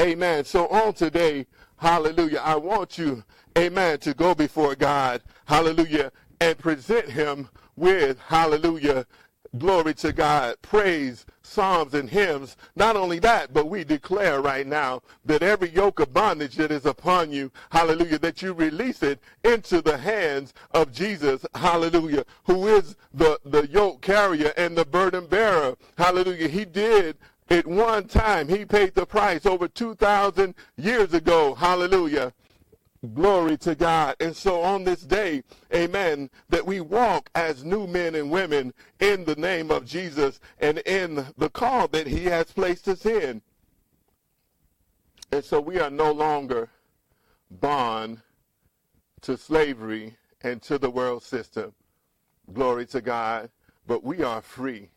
Amen. 0.00 0.44
So 0.44 0.68
on 0.68 0.92
today, 0.92 1.46
hallelujah, 1.78 2.42
I 2.44 2.56
want 2.56 2.98
you 2.98 3.24
amen, 3.58 3.98
to 3.98 4.14
go 4.14 4.34
before 4.34 4.74
God, 4.74 5.22
hallelujah, 5.48 6.12
and 6.40 6.58
present 6.58 7.10
him 7.10 7.48
with, 7.74 8.18
hallelujah, 8.20 9.06
glory 9.56 9.94
to 9.94 10.12
God, 10.12 10.56
praise, 10.60 11.24
psalms, 11.42 11.94
and 11.94 12.10
hymns. 12.10 12.56
Not 12.76 12.96
only 12.96 13.18
that, 13.20 13.54
but 13.54 13.66
we 13.66 13.82
declare 13.82 14.42
right 14.42 14.66
now 14.66 15.00
that 15.24 15.42
every 15.42 15.70
yoke 15.70 16.00
of 16.00 16.12
bondage 16.12 16.56
that 16.56 16.70
is 16.70 16.84
upon 16.84 17.32
you, 17.32 17.50
hallelujah, 17.70 18.18
that 18.18 18.42
you 18.42 18.52
release 18.52 19.02
it 19.02 19.20
into 19.42 19.80
the 19.80 19.96
hands 19.96 20.52
of 20.72 20.92
Jesus, 20.92 21.46
hallelujah, 21.54 22.24
who 22.44 22.68
is 22.68 22.94
the, 23.14 23.40
the 23.44 23.66
yoke 23.68 24.02
carrier 24.02 24.52
and 24.58 24.76
the 24.76 24.84
burden 24.84 25.26
bearer. 25.26 25.76
Hallelujah. 25.96 26.48
He 26.48 26.66
did 26.66 27.16
at 27.50 27.66
one 27.66 28.06
time, 28.06 28.48
he 28.48 28.66
paid 28.66 28.94
the 28.94 29.06
price 29.06 29.46
over 29.46 29.68
2,000 29.68 30.54
years 30.76 31.14
ago. 31.14 31.54
Hallelujah. 31.54 32.34
Glory 33.14 33.56
to 33.58 33.74
God. 33.76 34.16
And 34.18 34.34
so 34.34 34.60
on 34.62 34.82
this 34.82 35.02
day, 35.02 35.44
amen, 35.72 36.30
that 36.48 36.66
we 36.66 36.80
walk 36.80 37.30
as 37.34 37.64
new 37.64 37.86
men 37.86 38.16
and 38.16 38.30
women 38.30 38.74
in 38.98 39.24
the 39.24 39.36
name 39.36 39.70
of 39.70 39.86
Jesus 39.86 40.40
and 40.58 40.78
in 40.78 41.26
the 41.36 41.48
call 41.48 41.86
that 41.88 42.08
he 42.08 42.24
has 42.24 42.50
placed 42.52 42.88
us 42.88 43.06
in. 43.06 43.40
And 45.30 45.44
so 45.44 45.60
we 45.60 45.78
are 45.78 45.90
no 45.90 46.10
longer 46.10 46.70
bond 47.50 48.22
to 49.20 49.36
slavery 49.36 50.16
and 50.42 50.60
to 50.62 50.78
the 50.78 50.90
world 50.90 51.22
system. 51.22 51.74
Glory 52.52 52.86
to 52.86 53.00
God. 53.00 53.50
But 53.86 54.02
we 54.02 54.22
are 54.22 54.42
free 54.42 54.90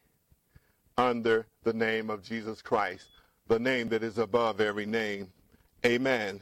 under 0.97 1.45
the 1.63 1.73
name 1.73 2.09
of 2.09 2.23
Jesus 2.23 2.61
Christ, 2.61 3.09
the 3.47 3.59
name 3.59 3.89
that 3.89 4.03
is 4.03 4.17
above 4.17 4.59
every 4.59 4.85
name. 4.85 5.31
Amen. 5.85 6.41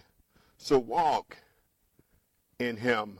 So 0.57 0.79
walk 0.79 1.37
in 2.59 2.77
him. 2.77 3.19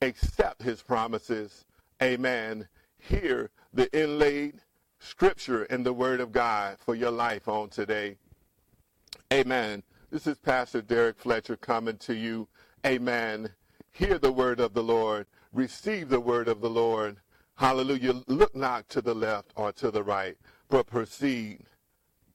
Accept 0.00 0.62
his 0.62 0.82
promises. 0.82 1.64
Amen. 2.02 2.68
Hear 2.98 3.50
the 3.72 3.92
inlaid 3.98 4.60
scripture 5.00 5.64
and 5.64 5.84
the 5.84 5.92
word 5.92 6.20
of 6.20 6.32
God 6.32 6.78
for 6.78 6.94
your 6.94 7.10
life 7.10 7.48
on 7.48 7.68
today. 7.68 8.16
Amen. 9.32 9.82
This 10.10 10.26
is 10.26 10.38
Pastor 10.38 10.82
Derrick 10.82 11.18
Fletcher 11.18 11.56
coming 11.56 11.96
to 11.98 12.14
you. 12.14 12.48
Amen. 12.86 13.50
Hear 13.90 14.18
the 14.18 14.32
word 14.32 14.60
of 14.60 14.74
the 14.74 14.82
Lord. 14.82 15.26
Receive 15.52 16.08
the 16.08 16.20
word 16.20 16.48
of 16.48 16.60
the 16.60 16.70
Lord. 16.70 17.18
Hallelujah. 17.56 18.22
Look 18.26 18.54
not 18.54 18.88
to 18.90 19.00
the 19.00 19.14
left 19.14 19.52
or 19.56 19.72
to 19.72 19.90
the 19.90 20.02
right, 20.02 20.36
but 20.68 20.86
proceed 20.86 21.64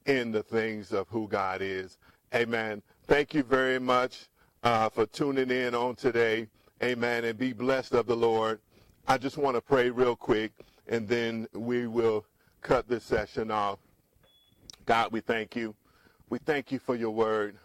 in 0.05 0.31
the 0.31 0.43
things 0.43 0.91
of 0.91 1.07
who 1.09 1.27
God 1.27 1.61
is. 1.61 1.97
Amen. 2.33 2.81
Thank 3.07 3.33
you 3.33 3.43
very 3.43 3.79
much 3.79 4.29
uh, 4.67 4.89
for 4.89 5.05
tuning 5.05 5.49
in 5.49 5.73
on 5.73 5.95
today. 5.95 6.45
Amen. 6.83 7.23
And 7.23 7.39
be 7.39 7.53
blessed 7.53 7.93
of 7.93 8.05
the 8.05 8.17
Lord. 8.17 8.59
I 9.07 9.17
just 9.17 9.37
want 9.37 9.55
to 9.55 9.61
pray 9.61 9.89
real 9.89 10.13
quick, 10.13 10.51
and 10.89 11.07
then 11.07 11.47
we 11.53 11.87
will 11.87 12.25
cut 12.61 12.85
this 12.85 13.05
session 13.05 13.49
off. 13.49 13.79
God, 14.85 15.13
we 15.13 15.21
thank 15.21 15.55
you. 15.55 15.73
We 16.29 16.39
thank 16.39 16.69
you 16.73 16.79
for 16.79 16.95
your 16.95 17.11
word. 17.11 17.55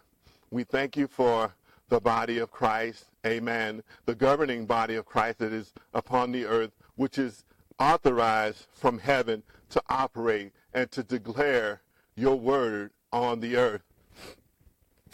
We 0.49 0.63
thank 0.63 0.95
you 0.95 1.07
for 1.07 1.53
the 1.89 1.99
body 1.99 2.37
of 2.37 2.51
Christ. 2.51 3.07
Amen. 3.25 3.83
The 4.05 4.15
governing 4.15 4.65
body 4.65 4.95
of 4.95 5.05
Christ 5.05 5.39
that 5.39 5.51
is 5.51 5.73
upon 5.93 6.31
the 6.31 6.45
earth, 6.45 6.71
which 6.95 7.17
is 7.17 7.43
authorized 7.79 8.67
from 8.71 8.97
heaven 8.97 9.43
to 9.71 9.83
operate 9.89 10.53
and 10.73 10.89
to 10.91 11.03
declare 11.03 11.81
your 12.15 12.39
word 12.39 12.91
on 13.11 13.41
the 13.41 13.57
earth. 13.57 13.81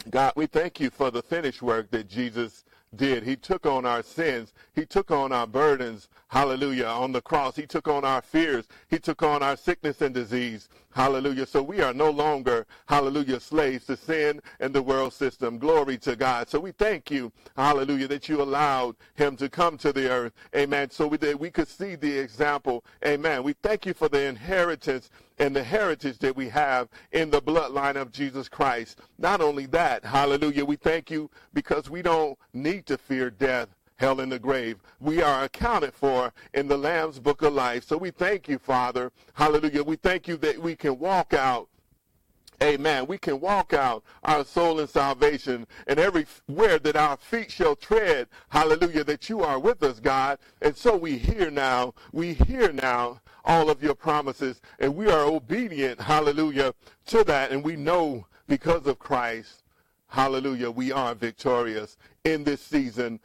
God, 0.08 0.32
we 0.34 0.46
thank 0.46 0.80
you 0.80 0.88
for 0.88 1.10
the 1.10 1.22
finished 1.22 1.60
work 1.60 1.90
that 1.90 2.08
Jesus 2.08 2.64
did. 2.96 3.22
He 3.22 3.36
took 3.36 3.66
on 3.66 3.84
our 3.84 4.02
sins. 4.02 4.52
He 4.74 4.86
took 4.86 5.10
on 5.10 5.32
our 5.32 5.46
burdens. 5.46 6.08
Hallelujah. 6.28 6.86
On 6.86 7.12
the 7.12 7.20
cross, 7.20 7.54
he 7.54 7.66
took 7.66 7.86
on 7.86 8.04
our 8.04 8.22
fears. 8.22 8.66
He 8.88 8.98
took 8.98 9.22
on 9.22 9.42
our 9.42 9.56
sickness 9.56 10.00
and 10.00 10.14
disease. 10.14 10.68
Hallelujah. 10.92 11.46
So 11.46 11.62
we 11.62 11.80
are 11.80 11.94
no 11.94 12.10
longer, 12.10 12.66
hallelujah, 12.86 13.38
slaves 13.38 13.86
to 13.86 13.96
sin 13.96 14.40
and 14.58 14.74
the 14.74 14.82
world 14.82 15.12
system. 15.12 15.58
Glory 15.58 15.96
to 15.98 16.16
God. 16.16 16.48
So 16.48 16.58
we 16.58 16.72
thank 16.72 17.10
you, 17.10 17.30
hallelujah, 17.56 18.08
that 18.08 18.28
you 18.28 18.42
allowed 18.42 18.96
him 19.14 19.36
to 19.36 19.48
come 19.48 19.78
to 19.78 19.92
the 19.92 20.10
earth. 20.10 20.32
Amen. 20.54 20.90
So 20.90 21.06
we, 21.06 21.16
that 21.18 21.38
we 21.38 21.50
could 21.50 21.68
see 21.68 21.94
the 21.94 22.18
example. 22.18 22.84
Amen. 23.06 23.44
We 23.44 23.54
thank 23.62 23.86
you 23.86 23.94
for 23.94 24.08
the 24.08 24.22
inheritance 24.22 25.10
and 25.38 25.54
the 25.54 25.62
heritage 25.62 26.18
that 26.18 26.36
we 26.36 26.48
have 26.48 26.88
in 27.12 27.30
the 27.30 27.40
bloodline 27.40 27.96
of 27.96 28.10
Jesus 28.12 28.48
Christ. 28.48 28.98
Not 29.18 29.40
only 29.40 29.66
that, 29.66 30.04
hallelujah, 30.04 30.64
we 30.64 30.76
thank 30.76 31.10
you 31.10 31.30
because 31.54 31.88
we 31.88 32.02
don't 32.02 32.36
need 32.52 32.86
to 32.86 32.98
fear 32.98 33.30
death 33.30 33.68
hell 34.00 34.20
in 34.20 34.30
the 34.30 34.38
grave. 34.38 34.78
We 34.98 35.20
are 35.20 35.44
accounted 35.44 35.92
for 35.92 36.32
in 36.54 36.68
the 36.68 36.78
Lamb's 36.78 37.18
book 37.18 37.42
of 37.42 37.52
life. 37.52 37.84
So 37.84 37.98
we 37.98 38.10
thank 38.10 38.48
you, 38.48 38.58
Father. 38.58 39.12
Hallelujah. 39.34 39.82
We 39.82 39.96
thank 39.96 40.26
you 40.26 40.38
that 40.38 40.58
we 40.58 40.74
can 40.74 40.98
walk 40.98 41.34
out 41.34 41.68
Amen. 42.62 43.06
We 43.06 43.16
can 43.16 43.40
walk 43.40 43.72
out 43.72 44.04
our 44.22 44.44
soul 44.44 44.80
in 44.80 44.86
salvation 44.86 45.66
and 45.86 45.98
everywhere 45.98 46.78
that 46.78 46.94
our 46.94 47.16
feet 47.16 47.50
shall 47.50 47.74
tread. 47.74 48.28
Hallelujah. 48.50 49.02
That 49.02 49.30
you 49.30 49.40
are 49.40 49.58
with 49.58 49.82
us, 49.82 49.98
God. 49.98 50.38
And 50.60 50.76
so 50.76 50.94
we 50.94 51.16
hear 51.16 51.50
now, 51.50 51.94
we 52.12 52.34
hear 52.34 52.70
now 52.70 53.22
all 53.46 53.70
of 53.70 53.82
your 53.82 53.94
promises 53.94 54.60
and 54.78 54.94
we 54.94 55.10
are 55.10 55.24
obedient. 55.24 56.02
Hallelujah 56.02 56.74
to 57.06 57.24
that. 57.24 57.50
And 57.50 57.64
we 57.64 57.76
know 57.76 58.26
because 58.46 58.86
of 58.86 58.98
Christ, 58.98 59.62
hallelujah, 60.08 60.70
we 60.70 60.92
are 60.92 61.14
victorious 61.14 61.96
in 62.24 62.44
this 62.44 62.60
season 62.60 63.20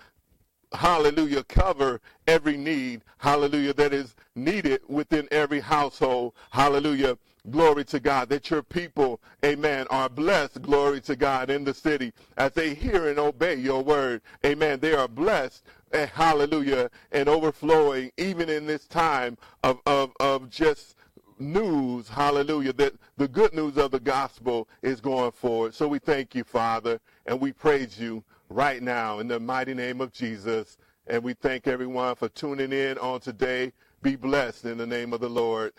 hallelujah, 0.76 1.44
cover 1.44 2.02
every 2.28 2.58
need, 2.58 3.02
hallelujah, 3.18 3.74
that 3.74 3.94
is 3.94 4.16
needed 4.36 4.82
within 4.88 5.28
every 5.32 5.60
household, 5.60 6.34
hallelujah. 6.52 7.18
Glory 7.52 7.86
to 7.86 8.00
God 8.00 8.30
that 8.30 8.50
your 8.50 8.64
people, 8.64 9.22
amen, 9.44 9.86
are 9.92 10.10
blessed, 10.10 10.64
glory 10.64 11.00
to 11.02 11.16
God, 11.16 11.52
in 11.52 11.64
the 11.64 11.76
city 11.76 12.12
as 12.38 12.54
they 12.54 12.74
hear 12.74 13.08
and 13.10 13.20
obey 13.20 13.56
your 13.56 13.84
word. 13.84 14.22
Amen. 14.44 14.80
They 14.80 14.96
are 14.96 15.08
blessed, 15.08 15.64
eh, 15.92 16.08
hallelujah, 16.08 16.90
and 17.12 17.30
overflowing 17.30 18.12
even 18.18 18.50
in 18.50 18.66
this 18.66 18.88
time 18.88 19.38
of, 19.64 19.80
of, 19.86 20.12
of 20.20 20.50
just 20.50 20.96
news, 21.38 22.10
hallelujah, 22.10 22.74
that 22.74 22.94
the 23.18 23.28
good 23.28 23.54
news 23.54 23.78
of 23.78 23.92
the 23.92 24.00
gospel 24.00 24.68
is 24.82 25.02
going 25.02 25.32
forward. 25.32 25.74
So 25.74 25.88
we 25.88 26.00
thank 26.00 26.34
you, 26.34 26.44
Father, 26.44 27.00
and 27.26 27.40
we 27.40 27.52
praise 27.52 28.00
you 28.00 28.24
right 28.50 28.82
now 28.82 29.20
in 29.20 29.28
the 29.28 29.40
mighty 29.40 29.74
name 29.74 30.02
of 30.02 30.12
Jesus. 30.12 30.78
And 31.08 31.24
we 31.24 31.34
thank 31.34 31.68
everyone 31.68 32.16
for 32.16 32.30
tuning 32.30 32.72
in 32.72 32.98
on 32.98 33.20
today. 33.20 33.74
Be 34.02 34.16
blessed 34.16 34.66
in 34.66 34.78
the 34.78 34.88
name 34.88 35.14
of 35.14 35.20
the 35.20 35.30
Lord. 35.30 35.74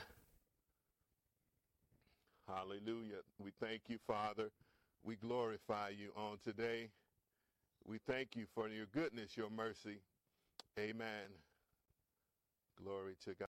Hallelujah. 2.48 3.22
We 3.42 3.50
thank 3.60 3.82
you, 3.88 3.98
Father. 4.06 4.50
We 5.04 5.16
glorify 5.16 5.90
you 5.90 6.10
on 6.16 6.38
today. 6.42 6.88
We 7.86 7.98
thank 8.06 8.34
you 8.34 8.46
for 8.54 8.68
your 8.68 8.86
goodness, 8.86 9.36
your 9.36 9.50
mercy. 9.50 9.98
Amen. 10.78 11.28
Glory 12.82 13.14
to 13.24 13.30
God. 13.30 13.44